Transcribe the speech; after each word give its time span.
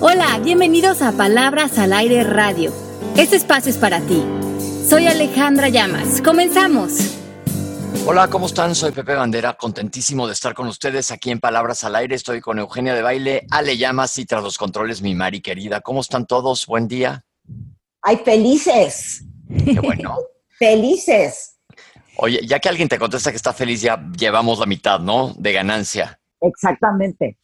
Hola, 0.00 0.38
bienvenidos 0.38 1.02
a 1.02 1.10
Palabras 1.10 1.76
al 1.76 1.92
Aire 1.92 2.22
Radio. 2.22 2.72
Este 3.16 3.34
espacio 3.34 3.68
es 3.68 3.78
para 3.78 4.00
ti. 4.00 4.24
Soy 4.88 5.08
Alejandra 5.08 5.70
Llamas. 5.70 6.22
Comenzamos. 6.22 7.18
Hola, 8.06 8.28
¿cómo 8.28 8.46
están? 8.46 8.76
Soy 8.76 8.92
Pepe 8.92 9.16
Bandera, 9.16 9.54
contentísimo 9.54 10.28
de 10.28 10.34
estar 10.34 10.54
con 10.54 10.68
ustedes 10.68 11.10
aquí 11.10 11.32
en 11.32 11.40
Palabras 11.40 11.82
al 11.82 11.96
Aire. 11.96 12.14
Estoy 12.14 12.40
con 12.40 12.60
Eugenia 12.60 12.94
de 12.94 13.02
Baile, 13.02 13.44
Ale 13.50 13.76
Llamas 13.76 14.16
y 14.18 14.24
tras 14.24 14.40
los 14.40 14.56
controles 14.56 15.02
mi 15.02 15.16
Mari 15.16 15.40
querida. 15.40 15.80
¿Cómo 15.80 16.00
están 16.00 16.26
todos? 16.26 16.64
Buen 16.66 16.86
día. 16.86 17.24
¡Ay, 18.00 18.18
felices! 18.24 19.24
Qué 19.48 19.80
bueno. 19.80 20.16
felices. 20.60 21.56
Oye, 22.18 22.46
ya 22.46 22.60
que 22.60 22.68
alguien 22.68 22.88
te 22.88 23.00
contesta 23.00 23.32
que 23.32 23.36
está 23.36 23.52
feliz, 23.52 23.80
ya 23.80 24.00
llevamos 24.16 24.60
la 24.60 24.66
mitad, 24.66 25.00
¿no? 25.00 25.34
De 25.36 25.52
ganancia. 25.52 26.20
Exactamente. 26.40 27.36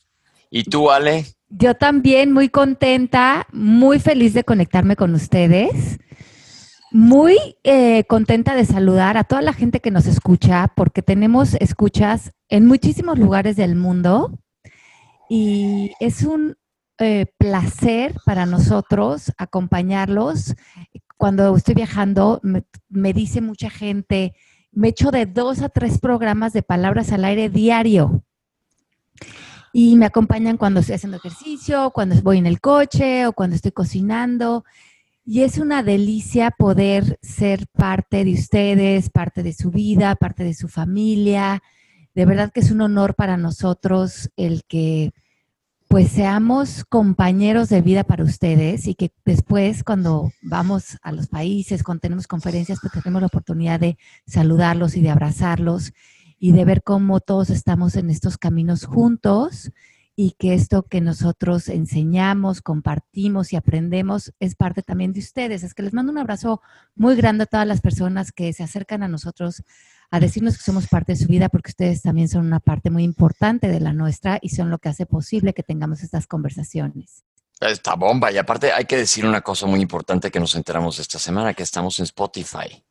¿Y 0.51 0.63
tú, 0.63 0.89
Ale? 0.89 1.34
Yo 1.49 1.75
también 1.75 2.33
muy 2.33 2.49
contenta, 2.49 3.47
muy 3.53 3.99
feliz 3.99 4.35
de 4.35 4.45
conectarme 4.45 4.97
con 4.97 5.15
ustedes. 5.15 5.99
Muy 6.91 7.37
eh, 7.65 8.05
contenta 8.05 8.55
de 8.55 8.65
saludar 8.65 9.17
a 9.17 9.25
toda 9.25 9.43
la 9.43 9.53
gente 9.53 9.81
que 9.81 9.91
nos 9.91 10.07
escucha, 10.07 10.73
porque 10.77 11.03
tenemos 11.03 11.55
escuchas 11.55 12.33
en 12.49 12.67
muchísimos 12.67 13.19
lugares 13.19 13.57
del 13.57 13.75
mundo 13.75 14.39
y 15.29 15.91
es 15.99 16.23
un 16.23 16.57
eh, 16.99 17.27
placer 17.37 18.15
para 18.25 18.47
nosotros 18.47 19.33
acompañarlos. 19.37 20.55
Cuando 21.17 21.57
estoy 21.57 21.75
viajando, 21.75 22.41
me, 22.43 22.65
me 22.89 23.13
dice 23.13 23.41
mucha 23.41 23.71
gente, 23.71 24.35
me 24.71 24.89
echo 24.89 25.11
de 25.11 25.27
dos 25.27 25.63
a 25.63 25.69
tres 25.69 25.99
programas 25.99 26.53
de 26.53 26.63
palabras 26.63 27.11
al 27.11 27.25
aire 27.25 27.49
diario 27.49 28.25
y 29.77 29.97
me 29.97 30.07
acompañan 30.07 30.57
cuando 30.57 30.79
estoy 30.79 30.95
haciendo 30.95 31.17
ejercicio, 31.17 31.91
cuando 31.91 32.15
voy 32.23 32.39
en 32.39 32.47
el 32.47 32.61
coche 32.61 33.27
o 33.27 33.33
cuando 33.33 33.57
estoy 33.57 33.73
cocinando. 33.73 34.65
Y 35.25 35.41
es 35.41 35.59
una 35.59 35.83
delicia 35.83 36.53
poder 36.53 37.19
ser 37.23 37.67
parte 37.73 38.25
de 38.25 38.35
ustedes, 38.35 39.11
parte 39.11 39.43
de 39.43 39.53
su 39.53 39.73
vida, 39.73 40.15
parte 40.15 40.45
de 40.45 40.55
su 40.55 40.69
familia. 40.69 41.61
De 42.15 42.25
verdad 42.25 42.53
que 42.53 42.61
es 42.61 42.71
un 42.71 42.83
honor 42.83 43.17
para 43.17 43.37
nosotros 43.37 44.31
el 44.37 44.63
que 44.69 45.11
pues 45.89 46.09
seamos 46.09 46.85
compañeros 46.85 47.69
de 47.69 47.83
vida 47.83 48.05
para 48.05 48.23
ustedes 48.23 48.87
y 48.87 48.95
que 48.95 49.11
después 49.25 49.83
cuando 49.83 50.31
vamos 50.41 50.99
a 51.03 51.11
los 51.11 51.27
países, 51.27 51.83
cuando 51.83 52.03
tenemos 52.03 52.29
conferencias, 52.29 52.79
pues 52.81 52.93
tenemos 52.93 53.23
la 53.23 53.27
oportunidad 53.27 53.81
de 53.81 53.99
saludarlos 54.25 54.95
y 54.95 55.01
de 55.01 55.11
abrazarlos 55.11 55.93
y 56.45 56.53
de 56.53 56.67
ver 56.67 56.83
cómo 56.83 57.21
todos 57.21 57.49
estamos 57.49 57.97
en 57.97 58.11
estos 58.11 58.37
caminos 58.37 58.85
juntos 58.85 59.71
y 60.15 60.33
que 60.33 60.53
esto 60.53 60.83
que 60.83 61.01
nosotros 61.01 61.71
enseñamos, 61.71 62.61
compartimos 62.61 63.55
y 63.55 63.57
aprendemos 63.57 64.31
es 64.41 64.55
parte 64.55 64.83
también 64.83 65.15
de 65.15 65.21
ustedes. 65.21 65.63
Es 65.63 65.73
que 65.73 65.83
les 65.83 65.95
mando 65.95 66.13
un 66.13 66.19
abrazo 66.19 66.61
muy 66.97 67.17
grande 67.17 67.45
a 67.45 67.47
todas 67.47 67.67
las 67.67 67.81
personas 67.81 68.31
que 68.31 68.53
se 68.53 68.63
acercan 68.63 69.03
a 69.03 69.09
nosotros 69.09 69.63
a 70.11 70.21
decirnos 70.21 70.59
que 70.59 70.65
somos 70.65 70.87
parte 70.87 71.13
de 71.13 71.19
su 71.19 71.29
vida 71.29 71.49
porque 71.49 71.71
ustedes 71.71 72.03
también 72.03 72.29
son 72.29 72.45
una 72.45 72.61
parte 72.61 72.91
muy 72.91 73.05
importante 73.05 73.69
de 73.69 73.81
la 73.81 73.95
nuestra 73.95 74.39
y 74.43 74.51
son 74.51 74.69
lo 74.69 74.77
que 74.77 74.91
hace 74.91 75.07
posible 75.07 75.55
que 75.55 75.63
tengamos 75.63 76.03
estas 76.03 76.27
conversaciones. 76.27 77.25
Esta 77.59 77.95
bomba. 77.95 78.31
Y 78.31 78.37
aparte 78.37 78.71
hay 78.71 78.85
que 78.85 78.99
decir 78.99 79.25
una 79.25 79.41
cosa 79.41 79.65
muy 79.65 79.81
importante 79.81 80.31
que 80.31 80.41
nos 80.41 80.55
enteramos 80.57 80.99
esta 80.99 81.19
semana, 81.19 81.55
que 81.55 81.63
estamos 81.63 81.99
en 82.01 82.03
Spotify. 82.03 82.85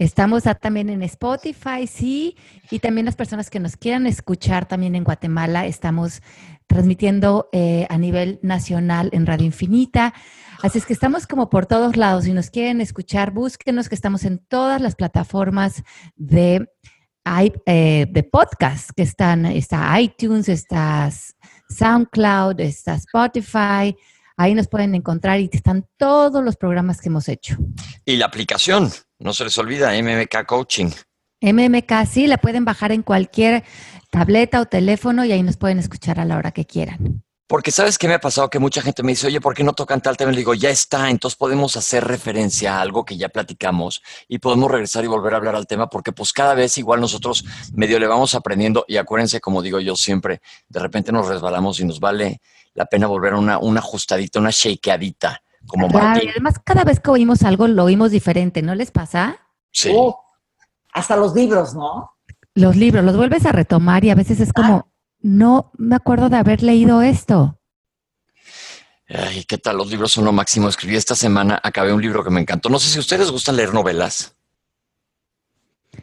Estamos 0.00 0.44
también 0.62 0.88
en 0.88 1.02
Spotify, 1.02 1.86
sí, 1.86 2.34
y 2.70 2.78
también 2.78 3.04
las 3.04 3.16
personas 3.16 3.50
que 3.50 3.60
nos 3.60 3.76
quieran 3.76 4.06
escuchar 4.06 4.66
también 4.66 4.94
en 4.94 5.04
Guatemala, 5.04 5.66
estamos 5.66 6.22
transmitiendo 6.66 7.50
eh, 7.52 7.86
a 7.90 7.98
nivel 7.98 8.38
nacional 8.42 9.10
en 9.12 9.26
Radio 9.26 9.44
Infinita. 9.44 10.14
Así 10.62 10.78
es 10.78 10.86
que 10.86 10.94
estamos 10.94 11.26
como 11.26 11.50
por 11.50 11.66
todos 11.66 11.98
lados. 11.98 12.24
Si 12.24 12.32
nos 12.32 12.48
quieren 12.48 12.80
escuchar, 12.80 13.30
búsquenos 13.30 13.90
que 13.90 13.94
estamos 13.94 14.24
en 14.24 14.38
todas 14.38 14.80
las 14.80 14.94
plataformas 14.94 15.82
de, 16.16 16.66
eh, 17.66 18.06
de 18.10 18.22
podcast, 18.22 18.92
que 18.96 19.02
están, 19.02 19.44
está 19.44 20.00
iTunes, 20.00 20.48
está 20.48 21.10
SoundCloud, 21.68 22.58
está 22.60 22.94
Spotify. 22.94 23.94
Ahí 24.38 24.54
nos 24.54 24.66
pueden 24.66 24.94
encontrar 24.94 25.40
y 25.40 25.50
están 25.52 25.86
todos 25.98 26.42
los 26.42 26.56
programas 26.56 27.02
que 27.02 27.10
hemos 27.10 27.28
hecho. 27.28 27.58
Y 28.06 28.16
la 28.16 28.24
aplicación, 28.24 28.90
no 29.20 29.32
se 29.32 29.44
les 29.44 29.56
olvida, 29.58 29.92
MMK 29.92 30.46
Coaching. 30.46 30.90
MMK, 31.42 32.06
sí, 32.10 32.26
la 32.26 32.38
pueden 32.38 32.64
bajar 32.64 32.92
en 32.92 33.02
cualquier 33.02 33.64
tableta 34.10 34.60
o 34.60 34.66
teléfono 34.66 35.24
y 35.24 35.32
ahí 35.32 35.42
nos 35.42 35.56
pueden 35.56 35.78
escuchar 35.78 36.18
a 36.18 36.24
la 36.24 36.36
hora 36.36 36.52
que 36.52 36.66
quieran. 36.66 37.22
Porque 37.46 37.72
sabes 37.72 37.98
qué 37.98 38.06
me 38.06 38.14
ha 38.14 38.20
pasado 38.20 38.48
que 38.48 38.60
mucha 38.60 38.80
gente 38.80 39.02
me 39.02 39.10
dice, 39.10 39.26
oye, 39.26 39.40
¿por 39.40 39.54
qué 39.54 39.64
no 39.64 39.72
tocan 39.72 40.00
tal 40.00 40.16
tema? 40.16 40.30
Le 40.30 40.38
digo, 40.38 40.54
ya 40.54 40.70
está, 40.70 41.10
entonces 41.10 41.36
podemos 41.36 41.76
hacer 41.76 42.04
referencia 42.04 42.76
a 42.76 42.80
algo 42.80 43.04
que 43.04 43.16
ya 43.16 43.28
platicamos 43.28 44.02
y 44.28 44.38
podemos 44.38 44.70
regresar 44.70 45.04
y 45.04 45.08
volver 45.08 45.34
a 45.34 45.38
hablar 45.38 45.56
al 45.56 45.66
tema 45.66 45.88
porque 45.88 46.12
pues 46.12 46.32
cada 46.32 46.54
vez 46.54 46.78
igual 46.78 47.00
nosotros 47.00 47.44
medio 47.74 47.98
le 47.98 48.06
vamos 48.06 48.36
aprendiendo 48.36 48.84
y 48.86 48.98
acuérdense, 48.98 49.40
como 49.40 49.62
digo 49.62 49.80
yo 49.80 49.96
siempre, 49.96 50.40
de 50.68 50.78
repente 50.78 51.10
nos 51.10 51.26
resbalamos 51.26 51.80
y 51.80 51.84
nos 51.84 51.98
vale 51.98 52.40
la 52.74 52.86
pena 52.86 53.08
volver 53.08 53.32
a 53.32 53.38
una, 53.38 53.58
una 53.58 53.80
ajustadita, 53.80 54.38
una 54.38 54.50
shakeadita 54.50 55.42
como 55.70 55.88
claro, 55.88 56.20
y 56.22 56.28
además 56.28 56.60
cada 56.64 56.84
vez 56.84 57.00
que 57.00 57.10
oímos 57.10 57.42
algo 57.42 57.68
lo 57.68 57.84
oímos 57.84 58.10
diferente, 58.10 58.62
¿no 58.62 58.74
les 58.74 58.90
pasa? 58.90 59.38
Sí. 59.70 59.90
Uh, 59.90 60.14
hasta 60.92 61.16
los 61.16 61.34
libros, 61.34 61.74
¿no? 61.74 62.10
Los 62.54 62.76
libros, 62.76 63.04
los 63.04 63.16
vuelves 63.16 63.46
a 63.46 63.52
retomar 63.52 64.04
y 64.04 64.10
a 64.10 64.14
veces 64.14 64.40
es 64.40 64.52
como, 64.52 64.92
no 65.20 65.70
me 65.78 65.96
acuerdo 65.96 66.28
de 66.28 66.36
haber 66.36 66.62
leído 66.62 67.02
esto. 67.02 67.60
Ay, 69.08 69.44
¿qué 69.44 69.58
tal? 69.58 69.76
Los 69.76 69.90
libros 69.90 70.12
son 70.12 70.24
lo 70.24 70.32
máximo. 70.32 70.68
Escribí 70.68 70.96
esta 70.96 71.14
semana, 71.14 71.60
acabé 71.62 71.92
un 71.92 72.02
libro 72.02 72.22
que 72.22 72.30
me 72.30 72.40
encantó. 72.40 72.68
No 72.68 72.78
sé 72.78 72.90
si 72.90 72.98
a 72.98 73.00
ustedes 73.00 73.30
gustan 73.30 73.56
leer 73.56 73.74
novelas. 73.74 74.36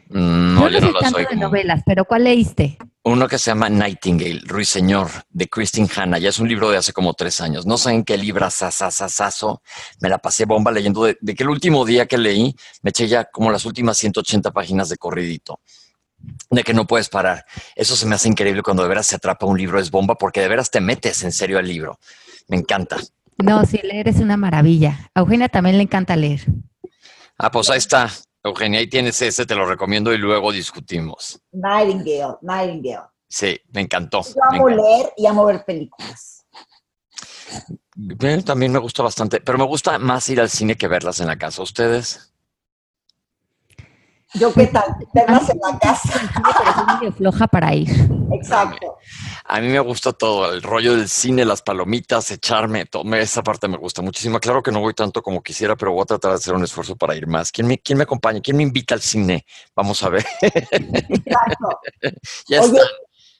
No, 0.08 0.68
yo, 0.68 0.80
no, 0.80 0.90
no 0.90 1.10
soy 1.10 1.26
de 1.26 1.36
novelas, 1.36 1.82
pero 1.84 2.04
¿cuál 2.04 2.24
leíste? 2.24 2.78
Uno 3.08 3.26
que 3.26 3.38
se 3.38 3.50
llama 3.50 3.70
Nightingale, 3.70 4.42
Ruiseñor, 4.44 5.08
de 5.30 5.48
Christine 5.48 5.88
Hanna. 5.96 6.18
Ya 6.18 6.28
es 6.28 6.38
un 6.38 6.46
libro 6.46 6.70
de 6.70 6.76
hace 6.76 6.92
como 6.92 7.14
tres 7.14 7.40
años. 7.40 7.64
No 7.64 7.78
sé 7.78 7.92
en 7.92 8.04
qué 8.04 8.18
libra 8.18 8.50
sasasasazo. 8.50 9.62
Me 10.02 10.10
la 10.10 10.18
pasé 10.18 10.44
bomba 10.44 10.70
leyendo 10.70 11.04
de, 11.04 11.16
que 11.16 11.42
el 11.42 11.48
último 11.48 11.86
día 11.86 12.04
que 12.04 12.18
leí 12.18 12.54
me 12.82 12.90
eché 12.90 13.08
ya 13.08 13.24
como 13.24 13.50
las 13.50 13.64
últimas 13.64 13.96
180 13.96 14.50
páginas 14.50 14.90
de 14.90 14.98
corridito. 14.98 15.60
De 16.50 16.62
que 16.62 16.74
no 16.74 16.86
puedes 16.86 17.08
parar. 17.08 17.46
Eso 17.74 17.96
se 17.96 18.04
me 18.04 18.14
hace 18.14 18.28
increíble 18.28 18.62
cuando 18.62 18.82
de 18.82 18.90
veras 18.90 19.06
se 19.06 19.16
atrapa 19.16 19.46
un 19.46 19.56
libro, 19.56 19.80
es 19.80 19.90
bomba, 19.90 20.16
porque 20.16 20.42
de 20.42 20.48
veras 20.48 20.70
te 20.70 20.82
metes 20.82 21.22
en 21.22 21.32
serio 21.32 21.58
al 21.58 21.66
libro. 21.66 21.98
Me 22.46 22.58
encanta. 22.58 22.98
No, 23.38 23.64
sí, 23.64 23.80
leer 23.82 24.08
es 24.08 24.16
una 24.16 24.36
maravilla. 24.36 25.10
A 25.14 25.20
Eugenia 25.20 25.48
también 25.48 25.78
le 25.78 25.84
encanta 25.84 26.14
leer. 26.14 26.44
Ah, 27.38 27.50
pues 27.50 27.70
ahí 27.70 27.78
está. 27.78 28.10
Eugenia, 28.42 28.80
ahí 28.80 28.86
tienes 28.86 29.20
ese, 29.20 29.46
te 29.46 29.54
lo 29.54 29.66
recomiendo 29.66 30.12
y 30.12 30.18
luego 30.18 30.52
discutimos. 30.52 31.40
Nightingale, 31.52 32.36
Nightingale. 32.42 33.08
Sí, 33.28 33.60
me 33.72 33.82
encantó. 33.82 34.22
Yo 34.22 34.40
amo 34.50 34.68
leer 34.68 35.12
y 35.16 35.26
amo 35.26 35.44
ver 35.44 35.64
películas. 35.64 36.46
También 38.44 38.72
me 38.72 38.78
gusta 38.78 39.02
bastante, 39.02 39.40
pero 39.40 39.58
me 39.58 39.64
gusta 39.64 39.98
más 39.98 40.28
ir 40.28 40.40
al 40.40 40.48
cine 40.48 40.76
que 40.76 40.88
verlas 40.88 41.20
en 41.20 41.26
la 41.26 41.36
casa. 41.36 41.62
¿Ustedes? 41.62 42.32
Yo 44.34 44.52
qué 44.52 44.66
tal, 44.66 44.84
verlas 45.14 45.48
en 45.50 45.58
la 45.58 45.78
casa. 45.78 46.12
Pero 47.00 47.10
es 47.10 47.16
floja 47.16 47.46
para 47.46 47.74
ir. 47.74 47.88
Exacto. 48.32 48.98
A 49.50 49.62
mí 49.62 49.68
me 49.68 49.80
gusta 49.80 50.12
todo, 50.12 50.52
el 50.52 50.60
rollo 50.60 50.94
del 50.94 51.08
cine, 51.08 51.42
las 51.46 51.62
palomitas, 51.62 52.30
echarme, 52.30 52.84
todo, 52.84 53.02
esa 53.14 53.42
parte 53.42 53.66
me 53.66 53.78
gusta 53.78 54.02
muchísimo. 54.02 54.38
Claro 54.40 54.62
que 54.62 54.70
no 54.70 54.80
voy 54.80 54.92
tanto 54.92 55.22
como 55.22 55.42
quisiera, 55.42 55.74
pero 55.74 55.92
voy 55.92 56.02
a 56.02 56.04
tratar 56.04 56.32
de 56.32 56.36
hacer 56.36 56.52
un 56.52 56.64
esfuerzo 56.64 56.96
para 56.96 57.16
ir 57.16 57.26
más. 57.26 57.50
¿Quién 57.50 57.66
me, 57.66 57.78
quién 57.78 57.96
me 57.96 58.04
acompaña? 58.04 58.42
¿Quién 58.42 58.58
me 58.58 58.62
invita 58.62 58.94
al 58.94 59.00
cine? 59.00 59.46
Vamos 59.74 60.02
a 60.02 60.10
ver. 60.10 60.26
Exacto. 60.42 61.80
ya 62.48 62.60
Oye, 62.60 62.76
está. 62.76 62.88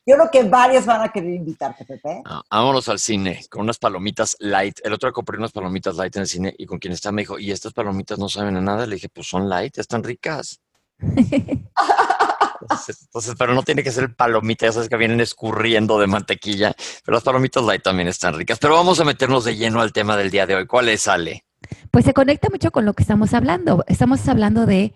Yo 0.06 0.16
creo 0.16 0.30
que 0.30 0.42
varios 0.44 0.86
van 0.86 1.02
a 1.02 1.10
querer 1.10 1.34
invitarte, 1.34 1.84
Pepe. 1.84 2.22
Ah, 2.24 2.40
vámonos 2.50 2.88
al 2.88 2.98
cine 2.98 3.44
con 3.50 3.60
unas 3.60 3.76
palomitas 3.76 4.34
light. 4.38 4.78
El 4.82 4.94
otro 4.94 5.10
día 5.10 5.12
compré 5.12 5.36
unas 5.36 5.52
palomitas 5.52 5.96
light 5.96 6.16
en 6.16 6.22
el 6.22 6.28
cine 6.28 6.54
y 6.56 6.64
con 6.64 6.78
quien 6.78 6.94
está 6.94 7.12
me 7.12 7.20
dijo, 7.20 7.38
¿y 7.38 7.50
estas 7.50 7.74
palomitas 7.74 8.18
no 8.18 8.30
saben 8.30 8.56
a 8.56 8.62
nada? 8.62 8.86
Le 8.86 8.94
dije, 8.94 9.10
pues 9.10 9.28
son 9.28 9.50
light, 9.50 9.76
están 9.76 10.02
ricas. 10.02 10.62
Entonces, 12.60 13.34
pero 13.38 13.54
no 13.54 13.62
tiene 13.62 13.82
que 13.82 13.92
ser 13.92 14.14
palomita, 14.14 14.66
ya 14.66 14.72
sabes 14.72 14.88
que 14.88 14.96
vienen 14.96 15.20
escurriendo 15.20 15.98
de 15.98 16.06
mantequilla, 16.06 16.74
pero 17.04 17.16
las 17.16 17.24
palomitas 17.24 17.64
light 17.64 17.82
también 17.82 18.08
están 18.08 18.34
ricas. 18.34 18.58
Pero 18.58 18.74
vamos 18.74 19.00
a 19.00 19.04
meternos 19.04 19.44
de 19.44 19.56
lleno 19.56 19.80
al 19.80 19.92
tema 19.92 20.16
del 20.16 20.30
día 20.30 20.46
de 20.46 20.54
hoy. 20.54 20.66
¿Cuál 20.66 20.88
es, 20.88 21.08
Ale? 21.08 21.44
Pues 21.90 22.04
se 22.04 22.14
conecta 22.14 22.48
mucho 22.50 22.70
con 22.70 22.84
lo 22.84 22.94
que 22.94 23.02
estamos 23.02 23.34
hablando. 23.34 23.84
Estamos 23.86 24.26
hablando 24.28 24.66
de 24.66 24.94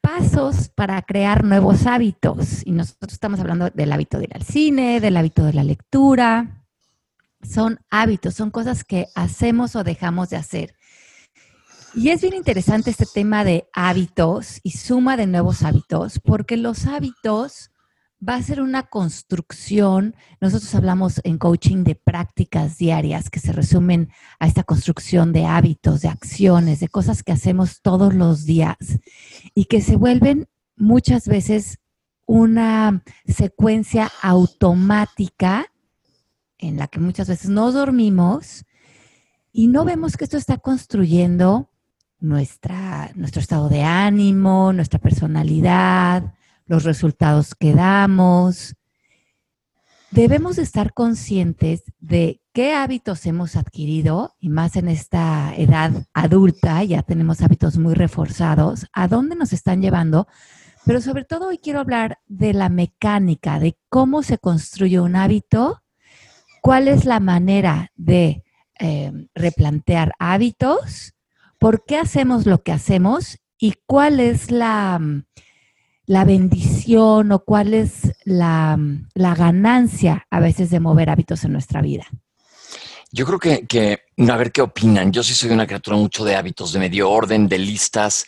pasos 0.00 0.68
para 0.68 1.00
crear 1.02 1.44
nuevos 1.44 1.86
hábitos. 1.86 2.64
Y 2.66 2.72
nosotros 2.72 3.14
estamos 3.14 3.40
hablando 3.40 3.70
del 3.70 3.92
hábito 3.92 4.18
de 4.18 4.24
ir 4.24 4.34
al 4.34 4.42
cine, 4.42 5.00
del 5.00 5.16
hábito 5.16 5.44
de 5.44 5.54
la 5.54 5.64
lectura. 5.64 6.66
Son 7.42 7.80
hábitos, 7.90 8.34
son 8.34 8.50
cosas 8.50 8.84
que 8.84 9.06
hacemos 9.14 9.76
o 9.76 9.84
dejamos 9.84 10.30
de 10.30 10.36
hacer. 10.36 10.74
Y 11.96 12.08
es 12.08 12.22
bien 12.22 12.34
interesante 12.34 12.90
este 12.90 13.06
tema 13.06 13.44
de 13.44 13.68
hábitos 13.72 14.58
y 14.64 14.72
suma 14.72 15.16
de 15.16 15.28
nuevos 15.28 15.62
hábitos, 15.62 16.18
porque 16.18 16.56
los 16.56 16.86
hábitos 16.86 17.70
va 18.26 18.34
a 18.34 18.42
ser 18.42 18.60
una 18.60 18.82
construcción. 18.82 20.16
Nosotros 20.40 20.74
hablamos 20.74 21.20
en 21.22 21.38
coaching 21.38 21.84
de 21.84 21.94
prácticas 21.94 22.78
diarias 22.78 23.30
que 23.30 23.38
se 23.38 23.52
resumen 23.52 24.10
a 24.40 24.48
esta 24.48 24.64
construcción 24.64 25.32
de 25.32 25.46
hábitos, 25.46 26.00
de 26.00 26.08
acciones, 26.08 26.80
de 26.80 26.88
cosas 26.88 27.22
que 27.22 27.30
hacemos 27.30 27.80
todos 27.80 28.12
los 28.12 28.44
días 28.44 28.76
y 29.54 29.66
que 29.66 29.80
se 29.80 29.94
vuelven 29.94 30.48
muchas 30.76 31.28
veces 31.28 31.78
una 32.26 33.04
secuencia 33.24 34.10
automática 34.20 35.66
en 36.58 36.76
la 36.76 36.88
que 36.88 36.98
muchas 36.98 37.28
veces 37.28 37.50
no 37.50 37.70
dormimos 37.70 38.64
y 39.52 39.68
no 39.68 39.84
vemos 39.84 40.16
que 40.16 40.24
esto 40.24 40.36
está 40.36 40.58
construyendo 40.58 41.70
nuestra, 42.24 43.10
nuestro 43.14 43.40
estado 43.40 43.68
de 43.68 43.82
ánimo, 43.82 44.72
nuestra 44.72 44.98
personalidad, 44.98 46.34
los 46.66 46.84
resultados 46.84 47.54
que 47.54 47.74
damos. 47.74 48.74
Debemos 50.10 50.58
estar 50.58 50.94
conscientes 50.94 51.82
de 51.98 52.40
qué 52.52 52.72
hábitos 52.72 53.26
hemos 53.26 53.56
adquirido, 53.56 54.34
y 54.38 54.48
más 54.48 54.76
en 54.76 54.88
esta 54.88 55.54
edad 55.56 56.06
adulta, 56.14 56.82
ya 56.84 57.02
tenemos 57.02 57.42
hábitos 57.42 57.78
muy 57.78 57.94
reforzados, 57.94 58.86
a 58.92 59.08
dónde 59.08 59.34
nos 59.36 59.52
están 59.52 59.82
llevando, 59.82 60.26
pero 60.86 61.00
sobre 61.00 61.24
todo 61.24 61.48
hoy 61.48 61.58
quiero 61.58 61.80
hablar 61.80 62.18
de 62.26 62.52
la 62.52 62.68
mecánica, 62.68 63.58
de 63.58 63.76
cómo 63.88 64.22
se 64.22 64.38
construye 64.38 65.00
un 65.00 65.16
hábito, 65.16 65.82
cuál 66.62 66.88
es 66.88 67.04
la 67.04 67.20
manera 67.20 67.90
de 67.96 68.44
eh, 68.78 69.12
replantear 69.34 70.12
hábitos, 70.18 71.13
por 71.64 71.86
qué 71.86 71.96
hacemos 71.96 72.44
lo 72.44 72.62
que 72.62 72.72
hacemos 72.72 73.38
y 73.58 73.72
cuál 73.86 74.20
es 74.20 74.50
la, 74.50 75.00
la 76.04 76.24
bendición 76.26 77.32
o 77.32 77.38
cuál 77.42 77.72
es 77.72 78.12
la, 78.26 78.78
la, 79.14 79.34
ganancia 79.34 80.26
a 80.28 80.40
veces 80.40 80.68
de 80.68 80.78
mover 80.78 81.08
hábitos 81.08 81.42
en 81.42 81.52
nuestra 81.52 81.80
vida. 81.80 82.04
Yo 83.16 83.24
creo 83.26 83.38
que, 83.38 83.64
que, 83.64 84.06
a 84.28 84.36
ver 84.36 84.50
qué 84.50 84.60
opinan. 84.60 85.12
Yo 85.12 85.22
sí 85.22 85.34
soy 85.34 85.50
una 85.50 85.68
criatura 85.68 85.96
mucho 85.96 86.24
de 86.24 86.34
hábitos, 86.34 86.72
de 86.72 86.80
medio 86.80 87.08
orden, 87.08 87.46
de 87.46 87.58
listas, 87.58 88.26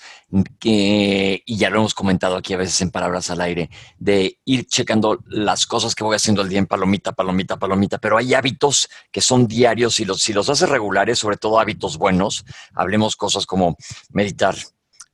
que, 0.60 1.42
y 1.44 1.56
ya 1.56 1.70
lo 1.70 1.78
hemos 1.78 1.92
comentado 1.92 2.36
aquí 2.36 2.54
a 2.54 2.56
veces 2.56 2.80
en 2.82 2.92
palabras 2.92 3.28
al 3.30 3.40
aire, 3.40 3.68
de 3.98 4.38
ir 4.44 4.68
checando 4.68 5.18
las 5.26 5.66
cosas 5.66 5.96
que 5.96 6.04
voy 6.04 6.14
haciendo 6.14 6.40
al 6.40 6.48
día 6.48 6.60
en 6.60 6.66
palomita, 6.66 7.10
palomita, 7.10 7.58
palomita, 7.58 7.98
pero 7.98 8.16
hay 8.16 8.32
hábitos 8.34 8.88
que 9.10 9.20
son 9.20 9.48
diarios 9.48 9.98
y 9.98 10.04
los, 10.04 10.22
si 10.22 10.32
los 10.32 10.48
haces 10.50 10.68
regulares, 10.68 11.18
sobre 11.18 11.36
todo 11.36 11.58
hábitos 11.58 11.98
buenos, 11.98 12.44
hablemos 12.72 13.16
cosas 13.16 13.44
como 13.44 13.76
meditar, 14.10 14.54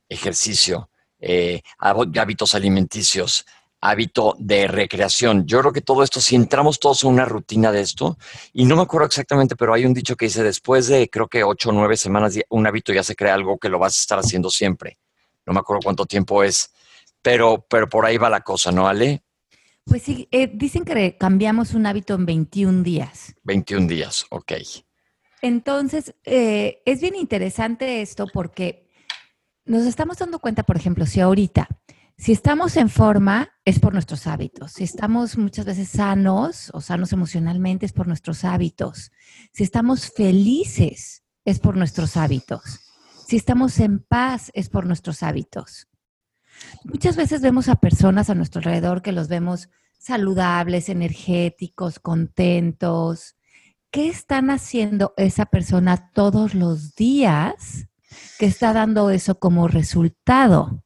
ejercicio, 0.06 0.90
eh, 1.18 1.62
hábitos 1.78 2.54
alimenticios, 2.54 3.46
hábito 3.82 4.36
de 4.38 4.68
recreación. 4.68 5.44
Yo 5.44 5.60
creo 5.60 5.72
que 5.72 5.80
todo 5.82 6.02
esto, 6.02 6.20
si 6.20 6.36
entramos 6.36 6.78
todos 6.78 7.02
en 7.02 7.10
una 7.10 7.24
rutina 7.24 7.72
de 7.72 7.80
esto, 7.80 8.16
y 8.52 8.64
no 8.64 8.76
me 8.76 8.82
acuerdo 8.82 9.08
exactamente, 9.08 9.56
pero 9.56 9.74
hay 9.74 9.84
un 9.84 9.92
dicho 9.92 10.16
que 10.16 10.26
dice, 10.26 10.42
después 10.42 10.86
de 10.86 11.10
creo 11.10 11.26
que 11.26 11.42
ocho 11.42 11.70
o 11.70 11.72
nueve 11.72 11.96
semanas, 11.96 12.38
un 12.48 12.66
hábito 12.66 12.92
ya 12.92 13.02
se 13.02 13.16
crea 13.16 13.34
algo 13.34 13.58
que 13.58 13.68
lo 13.68 13.80
vas 13.80 13.98
a 13.98 14.00
estar 14.00 14.18
haciendo 14.20 14.50
siempre. 14.50 14.98
No 15.44 15.52
me 15.52 15.58
acuerdo 15.58 15.80
cuánto 15.82 16.06
tiempo 16.06 16.44
es, 16.44 16.72
pero, 17.20 17.66
pero 17.68 17.88
por 17.88 18.06
ahí 18.06 18.16
va 18.16 18.30
la 18.30 18.42
cosa, 18.42 18.70
¿no, 18.70 18.86
Ale? 18.86 19.24
Pues 19.84 20.02
sí, 20.02 20.28
eh, 20.30 20.48
dicen 20.54 20.84
que 20.84 21.16
cambiamos 21.18 21.74
un 21.74 21.84
hábito 21.86 22.14
en 22.14 22.24
21 22.24 22.84
días. 22.84 23.34
21 23.42 23.88
días, 23.88 24.24
ok. 24.30 24.52
Entonces, 25.40 26.14
eh, 26.24 26.82
es 26.86 27.00
bien 27.00 27.16
interesante 27.16 28.00
esto 28.00 28.28
porque 28.32 28.88
nos 29.64 29.86
estamos 29.86 30.18
dando 30.18 30.38
cuenta, 30.38 30.62
por 30.62 30.76
ejemplo, 30.76 31.04
si 31.04 31.18
ahorita 31.18 31.68
si 32.22 32.30
estamos 32.30 32.76
en 32.76 32.88
forma, 32.88 33.50
es 33.64 33.80
por 33.80 33.94
nuestros 33.94 34.28
hábitos. 34.28 34.70
Si 34.70 34.84
estamos 34.84 35.36
muchas 35.36 35.64
veces 35.64 35.88
sanos 35.88 36.70
o 36.72 36.80
sanos 36.80 37.12
emocionalmente, 37.12 37.84
es 37.84 37.92
por 37.92 38.06
nuestros 38.06 38.44
hábitos. 38.44 39.10
Si 39.52 39.64
estamos 39.64 40.08
felices, 40.08 41.24
es 41.44 41.58
por 41.58 41.76
nuestros 41.76 42.16
hábitos. 42.16 42.78
Si 43.26 43.34
estamos 43.34 43.80
en 43.80 43.98
paz, 43.98 44.52
es 44.54 44.68
por 44.68 44.86
nuestros 44.86 45.24
hábitos. 45.24 45.88
Muchas 46.84 47.16
veces 47.16 47.40
vemos 47.40 47.68
a 47.68 47.74
personas 47.74 48.30
a 48.30 48.36
nuestro 48.36 48.60
alrededor 48.60 49.02
que 49.02 49.10
los 49.10 49.26
vemos 49.26 49.68
saludables, 49.98 50.90
energéticos, 50.90 51.98
contentos. 51.98 53.34
¿Qué 53.90 54.06
están 54.06 54.50
haciendo 54.50 55.12
esa 55.16 55.46
persona 55.46 56.12
todos 56.14 56.54
los 56.54 56.94
días 56.94 57.88
que 58.38 58.46
está 58.46 58.72
dando 58.72 59.10
eso 59.10 59.40
como 59.40 59.66
resultado? 59.66 60.84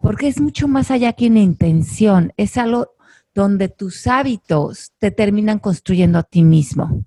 Porque 0.00 0.28
es 0.28 0.40
mucho 0.40 0.68
más 0.68 0.90
allá 0.90 1.12
que 1.12 1.28
una 1.28 1.40
intención, 1.40 2.32
es 2.36 2.56
algo 2.56 2.92
donde 3.34 3.68
tus 3.68 4.06
hábitos 4.06 4.92
te 4.98 5.10
terminan 5.10 5.58
construyendo 5.58 6.18
a 6.18 6.22
ti 6.22 6.42
mismo. 6.42 7.04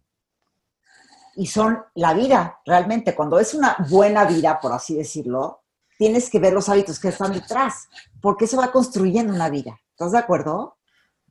Y 1.36 1.48
son 1.48 1.80
la 1.96 2.14
vida, 2.14 2.60
realmente. 2.66 3.16
Cuando 3.16 3.40
es 3.40 3.54
una 3.54 3.78
buena 3.90 4.26
vida, 4.26 4.60
por 4.60 4.74
así 4.74 4.96
decirlo, 4.96 5.64
tienes 5.98 6.30
que 6.30 6.40
ver 6.40 6.54
los 6.54 6.70
hábitos 6.70 7.00
que 7.00 7.10
están 7.10 7.34
detrás, 7.34 7.88
porque 8.22 8.46
eso 8.46 8.58
va 8.58 8.72
construyendo 8.72 9.34
una 9.34 9.50
vida. 9.50 9.80
¿Estás 9.92 10.12
de 10.12 10.18
acuerdo? 10.18 10.78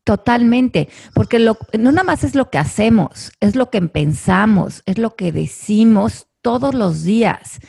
Totalmente, 0.03 0.89
porque 1.15 1.39
no 1.39 1.57
nada 1.93 2.03
más 2.03 2.25
es 2.25 2.35
lo 2.35 2.49
que 2.49 2.59
hacemos, 2.59 3.31
es 3.41 3.55
lo 3.55 3.71
que 3.71 3.83
pensamos, 3.83 4.83
es 4.87 4.97
lo 4.97 5.15
que 5.15 5.33
decimos 5.33 6.29
todos 6.41 6.75
los 6.75 7.03
días 7.03 7.61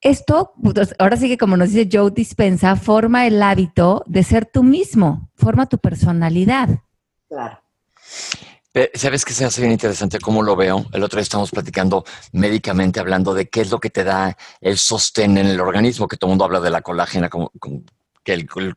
esto, 0.00 0.52
pues, 0.62 0.94
ahora 0.98 1.16
sí 1.16 1.28
que 1.28 1.38
como 1.38 1.56
nos 1.56 1.72
dice 1.72 1.88
Joe 1.90 2.10
Dispensa, 2.10 2.76
forma 2.76 3.26
el 3.26 3.42
hábito 3.42 4.04
de 4.06 4.22
ser 4.22 4.46
tú 4.46 4.62
mismo, 4.62 5.30
forma 5.34 5.66
tu 5.66 5.78
personalidad. 5.78 6.80
Claro. 7.28 7.60
¿Sabes 8.94 9.24
qué 9.24 9.32
se 9.32 9.44
hace 9.44 9.60
bien 9.60 9.72
interesante 9.72 10.20
cómo 10.20 10.40
lo 10.40 10.54
veo? 10.54 10.86
El 10.92 11.02
otro 11.02 11.16
día 11.16 11.22
estamos 11.22 11.50
platicando 11.50 12.04
médicamente, 12.32 13.00
hablando 13.00 13.34
de 13.34 13.48
qué 13.48 13.62
es 13.62 13.70
lo 13.72 13.80
que 13.80 13.90
te 13.90 14.04
da 14.04 14.36
el 14.60 14.78
sostén 14.78 15.36
en 15.36 15.46
el 15.46 15.60
organismo, 15.60 16.06
que 16.06 16.16
todo 16.16 16.28
el 16.28 16.32
mundo 16.32 16.44
habla 16.44 16.60
de 16.60 16.70
la 16.70 16.82
colágena 16.82 17.28
como, 17.28 17.50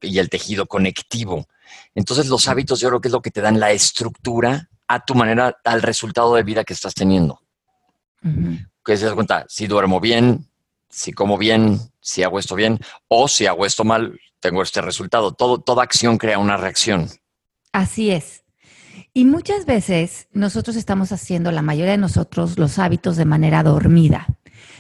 y 0.01 0.17
el 0.17 0.29
tejido 0.29 0.65
conectivo. 0.65 1.45
Entonces 1.93 2.27
los 2.29 2.47
hábitos 2.47 2.79
yo 2.79 2.87
creo 2.87 3.01
que 3.01 3.09
es 3.09 3.11
lo 3.11 3.21
que 3.21 3.29
te 3.31 3.41
dan 3.41 3.59
la 3.59 3.71
estructura 3.71 4.69
a 4.87 5.05
tu 5.05 5.13
manera, 5.13 5.59
al 5.63 5.83
resultado 5.83 6.33
de 6.33 6.43
vida 6.43 6.63
que 6.63 6.73
estás 6.73 6.95
teniendo. 6.95 7.39
Que 8.83 8.97
se 8.97 9.05
das 9.05 9.13
cuenta, 9.13 9.45
si 9.47 9.67
duermo 9.67 9.99
bien, 9.99 10.49
si 10.91 11.13
como 11.13 11.37
bien, 11.37 11.79
si 11.99 12.23
hago 12.23 12.37
esto 12.37 12.55
bien, 12.55 12.79
o 13.07 13.27
si 13.27 13.47
hago 13.47 13.65
esto 13.65 13.83
mal, 13.83 14.19
tengo 14.39 14.61
este 14.61 14.81
resultado. 14.81 15.33
Todo, 15.33 15.59
toda 15.59 15.83
acción 15.83 16.17
crea 16.17 16.37
una 16.37 16.57
reacción. 16.57 17.09
Así 17.71 18.11
es. 18.11 18.43
Y 19.13 19.25
muchas 19.25 19.65
veces 19.65 20.27
nosotros 20.31 20.75
estamos 20.75 21.11
haciendo, 21.11 21.51
la 21.51 21.61
mayoría 21.61 21.91
de 21.91 21.97
nosotros, 21.97 22.57
los 22.57 22.79
hábitos 22.79 23.17
de 23.17 23.25
manera 23.25 23.63
dormida. 23.63 24.27